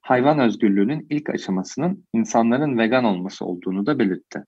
Hayvan 0.00 0.38
özgürlüğünün 0.38 1.06
ilk 1.10 1.30
aşamasının 1.30 2.04
insanların 2.12 2.78
vegan 2.78 3.04
olması 3.04 3.44
olduğunu 3.44 3.86
da 3.86 3.98
belirtti. 3.98 4.44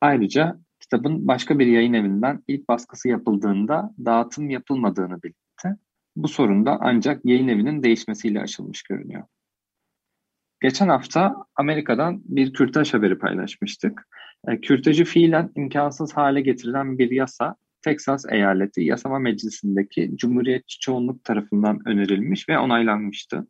Ayrıca 0.00 0.58
kitabın 0.80 1.28
başka 1.28 1.58
bir 1.58 1.66
yayın 1.66 1.92
evinden 1.92 2.42
ilk 2.48 2.68
baskısı 2.68 3.08
yapıldığında 3.08 3.94
dağıtım 4.04 4.50
yapılmadığını 4.50 5.22
belirtti. 5.22 5.68
Bu 6.16 6.28
sorun 6.28 6.66
da 6.66 6.78
ancak 6.80 7.24
yayın 7.24 7.48
evinin 7.48 7.82
değişmesiyle 7.82 8.40
aşılmış 8.40 8.82
görünüyor. 8.82 9.22
Geçen 10.62 10.88
hafta 10.88 11.36
Amerika'dan 11.56 12.22
bir 12.24 12.52
kürtaj 12.52 12.94
haberi 12.94 13.18
paylaşmıştık. 13.18 14.08
E, 14.48 14.60
kürtajı 14.60 15.04
fiilen 15.04 15.50
imkansız 15.56 16.12
hale 16.12 16.40
getirilen 16.40 16.98
bir 16.98 17.10
yasa 17.10 17.56
Texas 17.84 18.24
eyaleti 18.30 18.82
yasama 18.82 19.18
meclisindeki 19.18 20.10
Cumhuriyetçi 20.14 20.80
çoğunluk 20.80 21.24
tarafından 21.24 21.78
önerilmiş 21.86 22.48
ve 22.48 22.58
onaylanmıştı. 22.58 23.46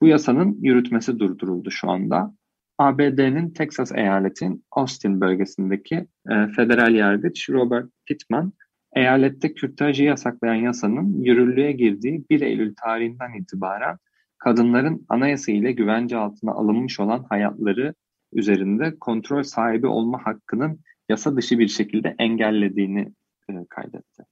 Bu 0.00 0.06
yasanın 0.06 0.58
yürütmesi 0.62 1.18
durduruldu 1.18 1.70
şu 1.70 1.90
anda. 1.90 2.34
ABD'nin 2.78 3.50
Texas 3.50 3.92
eyaletin 3.92 4.64
Austin 4.70 5.20
bölgesindeki 5.20 5.94
e, 6.30 6.46
federal 6.56 6.94
yargıç 6.94 7.50
Robert 7.50 7.90
Pittman, 8.06 8.52
eyalette 8.96 9.54
kürtajı 9.54 10.04
yasaklayan 10.04 10.62
yasanın 10.62 11.22
yürürlüğe 11.22 11.72
girdiği 11.72 12.24
1 12.30 12.40
Eylül 12.40 12.74
tarihinden 12.84 13.40
itibaren 13.40 13.98
kadınların 14.38 15.06
anayasa 15.08 15.52
ile 15.52 15.72
güvence 15.72 16.16
altına 16.16 16.52
alınmış 16.52 17.00
olan 17.00 17.26
hayatları 17.28 17.94
üzerinde 18.32 18.98
kontrol 19.00 19.42
sahibi 19.42 19.86
olma 19.86 20.26
hakkının 20.26 20.80
yasa 21.08 21.36
dışı 21.36 21.58
bir 21.58 21.68
şekilde 21.68 22.14
engellediğini 22.18 23.12
e, 23.50 23.52
kaydetti. 23.70 24.22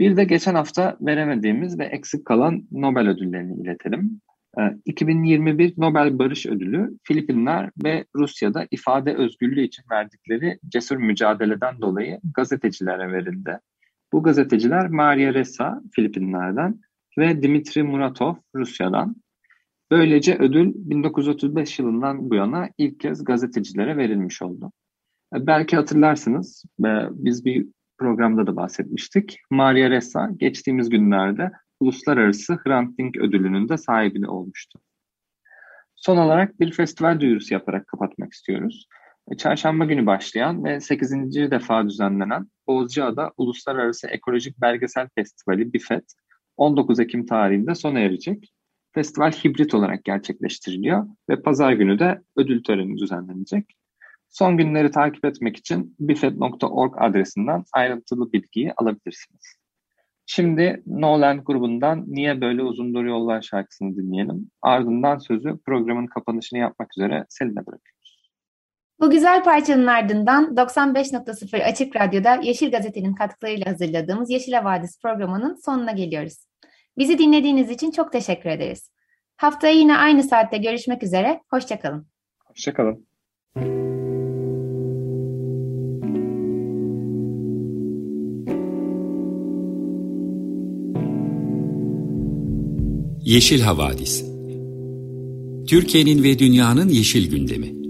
Bir 0.00 0.16
de 0.16 0.24
geçen 0.24 0.54
hafta 0.54 0.96
veremediğimiz 1.00 1.78
ve 1.78 1.84
eksik 1.84 2.24
kalan 2.24 2.68
Nobel 2.70 3.08
ödüllerini 3.08 3.62
iletelim. 3.62 4.20
2021 4.84 5.70
ee, 5.70 5.74
Nobel 5.76 6.18
Barış 6.18 6.46
Ödülü 6.46 6.98
Filipinler 7.02 7.70
ve 7.84 8.04
Rusya'da 8.16 8.66
ifade 8.70 9.14
özgürlüğü 9.14 9.62
için 9.62 9.84
verdikleri 9.90 10.58
cesur 10.68 10.96
mücadeleden 10.96 11.80
dolayı 11.80 12.20
gazetecilere 12.34 13.12
verildi. 13.12 13.58
Bu 14.12 14.22
gazeteciler 14.22 14.88
Maria 14.88 15.34
Ressa 15.34 15.82
Filipinler'den 15.92 16.80
ve 17.18 17.42
Dimitri 17.42 17.82
Muratov 17.82 18.34
Rusya'dan. 18.54 19.16
Böylece 19.90 20.36
ödül 20.38 20.72
1935 20.74 21.78
yılından 21.78 22.30
bu 22.30 22.34
yana 22.34 22.68
ilk 22.78 23.00
kez 23.00 23.24
gazetecilere 23.24 23.96
verilmiş 23.96 24.42
oldu. 24.42 24.72
Ee, 25.36 25.46
belki 25.46 25.76
hatırlarsınız, 25.76 26.64
biz 27.10 27.44
bir 27.44 27.66
programda 27.98 28.46
da 28.46 28.56
bahsetmiştik. 28.56 29.38
Maria 29.50 29.90
Ressa 29.90 30.30
geçtiğimiz 30.36 30.88
günlerde 30.88 31.50
Uluslararası 31.80 32.58
Hrant 32.64 32.98
Dink 32.98 33.16
ödülünün 33.16 33.68
de 33.68 33.76
sahibini 33.76 34.28
olmuştu. 34.28 34.80
Son 35.96 36.16
olarak 36.16 36.60
bir 36.60 36.72
festival 36.72 37.20
duyurusu 37.20 37.54
yaparak 37.54 37.86
kapatmak 37.86 38.32
istiyoruz. 38.32 38.86
E, 39.30 39.36
çarşamba 39.36 39.84
günü 39.84 40.06
başlayan 40.06 40.64
ve 40.64 40.80
8. 40.80 41.12
defa 41.50 41.88
düzenlenen 41.88 42.46
Bozcaada 42.66 43.32
Uluslararası 43.36 44.08
Ekolojik 44.08 44.60
Belgesel 44.60 45.08
Festivali 45.14 45.72
BİFET 45.72 46.04
19 46.62 47.00
Ekim 47.00 47.26
tarihinde 47.26 47.74
sona 47.74 47.98
erecek. 48.00 48.52
Festival 48.94 49.32
hibrit 49.32 49.74
olarak 49.74 50.04
gerçekleştiriliyor 50.04 51.06
ve 51.28 51.42
pazar 51.42 51.72
günü 51.72 51.98
de 51.98 52.22
ödül 52.36 52.62
töreni 52.62 52.98
düzenlenecek. 52.98 53.64
Son 54.28 54.56
günleri 54.56 54.90
takip 54.90 55.24
etmek 55.24 55.56
için 55.56 55.96
bifet.org 56.00 56.94
adresinden 56.98 57.64
ayrıntılı 57.72 58.32
bilgiyi 58.32 58.72
alabilirsiniz. 58.76 59.56
Şimdi 60.26 60.82
Nolan 60.86 61.44
grubundan 61.44 62.04
Niye 62.06 62.40
Böyle 62.40 62.62
Uzundur 62.62 63.04
Yollar 63.04 63.42
şarkısını 63.42 63.96
dinleyelim. 63.96 64.50
Ardından 64.62 65.18
sözü 65.18 65.58
programın 65.66 66.06
kapanışını 66.06 66.58
yapmak 66.58 66.88
üzere 66.96 67.24
Selin'e 67.28 67.66
bırakıyoruz. 67.66 68.30
Bu 69.00 69.10
güzel 69.10 69.44
parçanın 69.44 69.86
ardından 69.86 70.54
95.0 70.54 71.62
Açık 71.62 71.96
Radyo'da 71.96 72.34
Yeşil 72.34 72.70
Gazete'nin 72.70 73.14
katkılarıyla 73.14 73.72
hazırladığımız 73.72 74.30
Yeşil 74.30 74.52
Havadis 74.52 75.00
programının 75.02 75.54
sonuna 75.54 75.92
geliyoruz. 75.92 76.51
Bizi 76.98 77.18
dinlediğiniz 77.18 77.70
için 77.70 77.90
çok 77.90 78.12
teşekkür 78.12 78.50
ederiz. 78.50 78.90
Haftaya 79.36 79.74
yine 79.74 79.96
aynı 79.96 80.22
saatte 80.22 80.58
görüşmek 80.58 81.02
üzere. 81.02 81.40
Hoşçakalın. 81.50 82.06
Hoşçakalın. 82.44 83.06
Yeşil 93.24 93.60
Havadis 93.60 94.24
Türkiye'nin 95.68 96.22
ve 96.22 96.38
dünyanın 96.38 96.88
yeşil 96.88 97.30
gündemi 97.30 97.81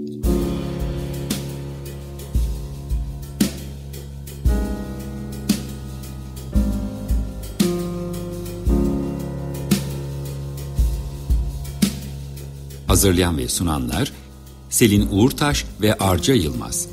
Hazırlayan 13.03 13.39
ve 13.39 13.49
sunanlar 13.49 14.13
Selin 14.71 15.09
Uğurtaş 15.11 15.65
ve 15.81 15.95
Arca 15.95 16.35
Yılmaz. 16.35 16.89